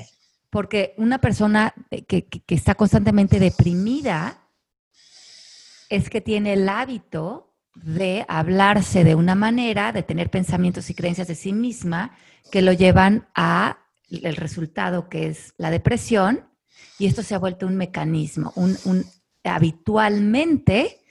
Porque 0.49 0.93
una 0.97 1.19
persona 1.19 1.73
que, 2.07 2.25
que 2.25 2.55
está 2.55 2.75
constantemente 2.75 3.39
deprimida 3.39 4.49
es 5.89 6.09
que 6.09 6.21
tiene 6.21 6.53
el 6.53 6.69
hábito 6.69 7.55
de 7.83 8.25
hablarse 8.27 9.03
de 9.03 9.15
una 9.15 9.35
manera, 9.35 9.91
de 9.91 10.03
tener 10.03 10.29
pensamientos 10.29 10.89
y 10.89 10.95
creencias 10.95 11.27
de 11.27 11.35
sí 11.35 11.53
misma 11.53 12.17
que 12.51 12.61
lo 12.61 12.73
llevan 12.73 13.27
a 13.35 13.79
el 14.09 14.35
resultado 14.35 15.09
que 15.09 15.27
es 15.27 15.53
la 15.57 15.69
depresión 15.69 16.49
y 16.97 17.07
esto 17.07 17.23
se 17.23 17.35
ha 17.35 17.39
vuelto 17.39 17.67
un 17.67 17.75
mecanismo, 17.75 18.53
un, 18.55 19.05
habitualmente 19.43 21.01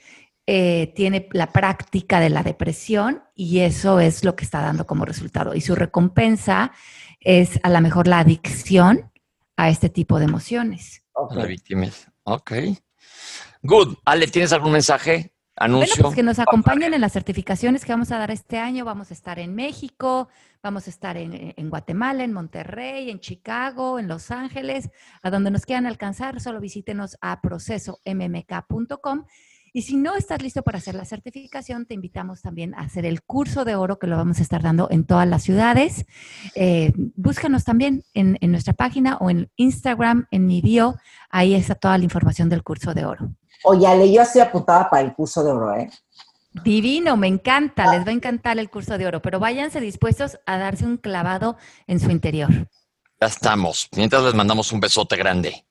eh, 0.48 0.92
tiene 0.94 1.28
la 1.32 1.52
práctica 1.52 2.20
de 2.20 2.30
la 2.30 2.44
depresión 2.44 3.24
y 3.34 3.60
eso 3.60 3.98
es 3.98 4.24
lo 4.24 4.36
que 4.36 4.44
está 4.44 4.60
dando 4.60 4.86
como 4.86 5.04
resultado. 5.04 5.54
Y 5.54 5.60
su 5.60 5.74
recompensa 5.74 6.72
es 7.18 7.58
a 7.64 7.70
lo 7.70 7.80
mejor 7.80 8.06
la 8.06 8.20
adicción 8.20 9.10
a 9.56 9.70
este 9.70 9.88
tipo 9.88 10.18
de 10.20 10.26
emociones. 10.26 11.02
La 11.30 11.46
víctima. 11.46 11.88
Ok. 12.22 12.52
Good. 13.62 13.96
Ale, 14.04 14.28
¿tienes 14.28 14.52
algún 14.52 14.70
mensaje? 14.70 15.32
Anuncio. 15.56 15.94
Bueno, 15.94 16.02
pues 16.02 16.14
que 16.14 16.22
nos 16.22 16.38
acompañen 16.38 16.94
en 16.94 17.00
las 17.00 17.12
certificaciones 17.12 17.84
que 17.84 17.92
vamos 17.92 18.12
a 18.12 18.18
dar 18.18 18.30
este 18.30 18.58
año. 18.58 18.84
Vamos 18.84 19.10
a 19.10 19.14
estar 19.14 19.38
en 19.38 19.54
México, 19.54 20.28
vamos 20.62 20.86
a 20.86 20.90
estar 20.90 21.16
en, 21.16 21.54
en, 21.56 21.70
Guatemala, 21.70 22.22
en 22.22 22.32
Monterrey, 22.32 23.10
en 23.10 23.18
Chicago, 23.18 23.98
en 23.98 24.06
Los 24.06 24.30
Ángeles. 24.30 24.90
A 25.22 25.30
donde 25.30 25.50
nos 25.50 25.64
quieran 25.64 25.86
alcanzar, 25.86 26.40
solo 26.40 26.60
visítenos 26.60 27.16
a 27.22 27.40
procesommk.com 27.40 29.24
y 29.76 29.82
si 29.82 29.98
no 29.98 30.16
estás 30.16 30.40
listo 30.40 30.62
para 30.62 30.78
hacer 30.78 30.94
la 30.94 31.04
certificación, 31.04 31.84
te 31.84 31.92
invitamos 31.92 32.40
también 32.40 32.74
a 32.74 32.78
hacer 32.78 33.04
el 33.04 33.20
curso 33.20 33.66
de 33.66 33.76
oro 33.76 33.98
que 33.98 34.06
lo 34.06 34.16
vamos 34.16 34.38
a 34.38 34.42
estar 34.42 34.62
dando 34.62 34.88
en 34.90 35.04
todas 35.04 35.28
las 35.28 35.42
ciudades. 35.42 36.06
Eh, 36.54 36.94
búscanos 37.14 37.64
también 37.64 38.02
en, 38.14 38.38
nuestra 38.50 38.72
página 38.72 39.18
o 39.18 39.28
en 39.28 39.50
Instagram, 39.56 40.28
en 40.30 40.46
mi 40.46 40.62
bio. 40.62 40.96
Ahí 41.28 41.54
está 41.54 41.74
toda 41.74 41.98
la 41.98 42.04
información 42.04 42.48
del 42.48 42.62
curso 42.62 42.94
de 42.94 43.04
oro. 43.04 43.34
Oye, 43.64 43.86
Ale, 43.86 44.10
yo 44.10 44.22
estoy 44.22 44.40
apuntada 44.40 44.88
para 44.88 45.02
el 45.02 45.12
curso 45.12 45.44
de 45.44 45.50
oro, 45.50 45.74
¿eh? 45.74 45.90
Divino, 46.64 47.18
me 47.18 47.26
encanta, 47.26 47.92
les 47.92 48.02
va 48.02 48.12
a 48.12 48.14
encantar 48.14 48.58
el 48.58 48.70
curso 48.70 48.96
de 48.96 49.06
oro, 49.06 49.20
pero 49.20 49.40
váyanse 49.40 49.82
dispuestos 49.82 50.38
a 50.46 50.56
darse 50.56 50.86
un 50.86 50.96
clavado 50.96 51.58
en 51.86 52.00
su 52.00 52.10
interior. 52.10 52.48
Ya 53.20 53.26
estamos. 53.26 53.90
Mientras 53.94 54.22
les 54.22 54.32
mandamos 54.32 54.72
un 54.72 54.80
besote 54.80 55.16
grande. 55.16 55.66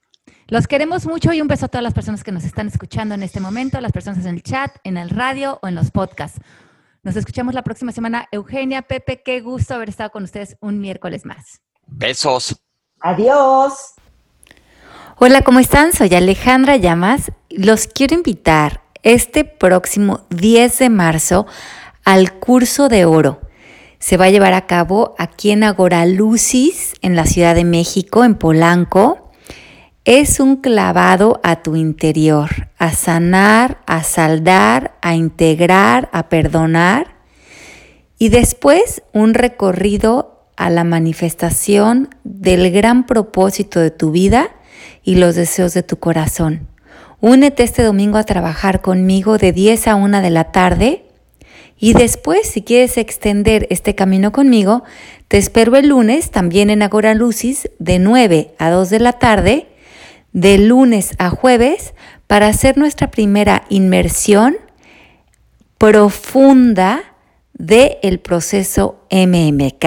Los 0.47 0.67
queremos 0.67 1.07
mucho 1.07 1.33
y 1.33 1.41
un 1.41 1.47
beso 1.47 1.65
a 1.65 1.69
todas 1.69 1.81
las 1.81 1.95
personas 1.95 2.23
que 2.23 2.31
nos 2.31 2.43
están 2.43 2.67
escuchando 2.67 3.15
en 3.15 3.23
este 3.23 3.39
momento, 3.39 3.81
las 3.81 3.91
personas 3.91 4.23
en 4.27 4.35
el 4.35 4.43
chat, 4.43 4.71
en 4.83 4.95
el 4.95 5.09
radio 5.09 5.57
o 5.63 5.67
en 5.67 5.73
los 5.73 5.89
podcasts. 5.89 6.39
Nos 7.01 7.15
escuchamos 7.15 7.55
la 7.55 7.63
próxima 7.63 7.91
semana. 7.91 8.27
Eugenia, 8.31 8.83
Pepe, 8.83 9.23
qué 9.25 9.41
gusto 9.41 9.73
haber 9.73 9.89
estado 9.89 10.11
con 10.11 10.23
ustedes 10.23 10.55
un 10.59 10.79
miércoles 10.79 11.25
más. 11.25 11.61
Besos. 11.87 12.61
Adiós. 12.99 13.95
Hola, 15.17 15.41
¿cómo 15.41 15.59
están? 15.59 15.93
Soy 15.93 16.13
Alejandra 16.13 16.75
Llamas. 16.75 17.31
Los 17.49 17.87
quiero 17.87 18.13
invitar 18.13 18.83
este 19.01 19.45
próximo 19.45 20.27
10 20.29 20.77
de 20.77 20.89
marzo 20.91 21.47
al 22.03 22.33
curso 22.33 22.87
de 22.87 23.05
oro. 23.05 23.41
Se 23.97 24.15
va 24.15 24.25
a 24.25 24.29
llevar 24.29 24.53
a 24.53 24.67
cabo 24.67 25.15
aquí 25.17 25.49
en 25.49 25.63
Agora 25.63 26.05
Lucis, 26.05 26.93
en 27.01 27.15
la 27.15 27.25
Ciudad 27.25 27.55
de 27.55 27.63
México, 27.63 28.23
en 28.23 28.35
Polanco 28.35 29.24
es 30.05 30.39
un 30.39 30.57
clavado 30.57 31.41
a 31.43 31.63
tu 31.63 31.75
interior, 31.75 32.69
a 32.77 32.93
sanar, 32.93 33.81
a 33.87 34.03
saldar, 34.03 34.93
a 35.01 35.15
integrar, 35.15 36.09
a 36.13 36.29
perdonar 36.29 37.15
y 38.19 38.29
después 38.29 39.01
un 39.13 39.33
recorrido 39.33 40.45
a 40.57 40.69
la 40.69 40.83
manifestación 40.83 42.09
del 42.23 42.71
gran 42.71 43.07
propósito 43.07 43.79
de 43.79 43.89
tu 43.89 44.11
vida 44.11 44.51
y 45.03 45.15
los 45.15 45.33
deseos 45.35 45.73
de 45.73 45.81
tu 45.81 45.97
corazón. 45.97 46.67
Únete 47.19 47.63
este 47.63 47.81
domingo 47.81 48.19
a 48.19 48.23
trabajar 48.23 48.81
conmigo 48.81 49.39
de 49.39 49.53
10 49.53 49.87
a 49.87 49.95
1 49.95 50.21
de 50.21 50.29
la 50.29 50.51
tarde 50.51 51.05
y 51.79 51.93
después, 51.93 52.47
si 52.47 52.61
quieres 52.61 52.97
extender 52.97 53.65
este 53.71 53.95
camino 53.95 54.31
conmigo, 54.31 54.83
te 55.27 55.39
espero 55.39 55.75
el 55.75 55.89
lunes 55.89 56.29
también 56.29 56.69
en 56.69 56.83
Agora 56.83 57.15
Lucis 57.15 57.69
de 57.79 57.97
9 57.97 58.53
a 58.59 58.69
2 58.69 58.89
de 58.91 58.99
la 58.99 59.13
tarde 59.13 59.67
de 60.35 60.57
lunes 60.57 61.15
a 61.17 61.29
jueves 61.29 61.93
para 62.27 62.47
hacer 62.47 62.77
nuestra 62.77 63.09
primera 63.09 63.63
inmersión 63.69 64.57
profunda 65.77 67.15
del 67.53 67.97
el 68.03 68.19
proceso 68.19 68.99
MMK. 69.09 69.85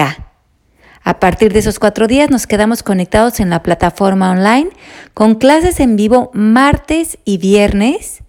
A 1.03 1.19
partir 1.19 1.53
de 1.53 1.59
esos 1.59 1.77
cuatro 1.77 2.07
días 2.07 2.31
nos 2.31 2.47
quedamos 2.47 2.81
conectados 2.81 3.39
en 3.39 3.51
la 3.51 3.61
plataforma 3.61 4.31
online 4.31 4.71
con 5.13 5.35
clases 5.35 5.79
en 5.79 5.95
vivo 5.95 6.31
martes 6.33 7.19
y 7.25 7.37
viernes 7.37 8.23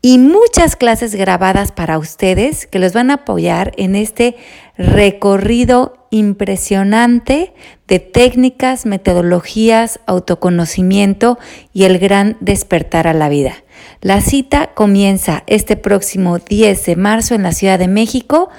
y 0.00 0.16
muchas 0.16 0.74
clases 0.74 1.14
grabadas 1.14 1.70
para 1.70 1.98
ustedes 1.98 2.66
que 2.66 2.78
los 2.78 2.94
van 2.94 3.10
a 3.10 3.14
apoyar 3.14 3.72
en 3.76 3.94
este 3.94 4.36
recorrido 4.78 6.01
impresionante 6.12 7.52
de 7.88 7.98
técnicas, 7.98 8.86
metodologías, 8.86 9.98
autoconocimiento 10.06 11.38
y 11.72 11.84
el 11.84 11.98
gran 11.98 12.36
despertar 12.40 13.08
a 13.08 13.14
la 13.14 13.28
vida. 13.28 13.54
La 14.00 14.20
cita 14.20 14.70
comienza 14.74 15.42
este 15.46 15.76
próximo 15.76 16.38
10 16.38 16.86
de 16.86 16.96
marzo 16.96 17.34
en 17.34 17.42
la 17.42 17.52
Ciudad 17.52 17.78
de 17.78 17.88
México 17.88 18.50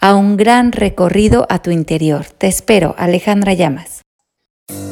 a 0.00 0.14
un 0.14 0.36
gran 0.36 0.72
recorrido 0.72 1.46
a 1.50 1.60
tu 1.60 1.70
interior. 1.70 2.24
Te 2.38 2.48
espero, 2.48 2.94
Alejandra 2.98 3.52
Llamas. 3.52 4.02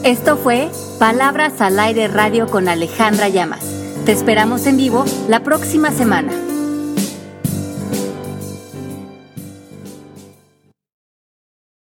Esto 0.05 0.37
fue 0.37 0.69
Palabras 0.99 1.61
al 1.61 1.79
Aire 1.81 2.09
Radio 2.09 2.49
con 2.49 2.69
Alejandra 2.69 3.29
Llamas. 3.29 3.65
Te 4.05 4.13
esperamos 4.13 4.67
en 4.67 4.77
vivo 4.77 5.05
la 5.29 5.41
próxima 5.41 5.91
semana. 5.91 6.33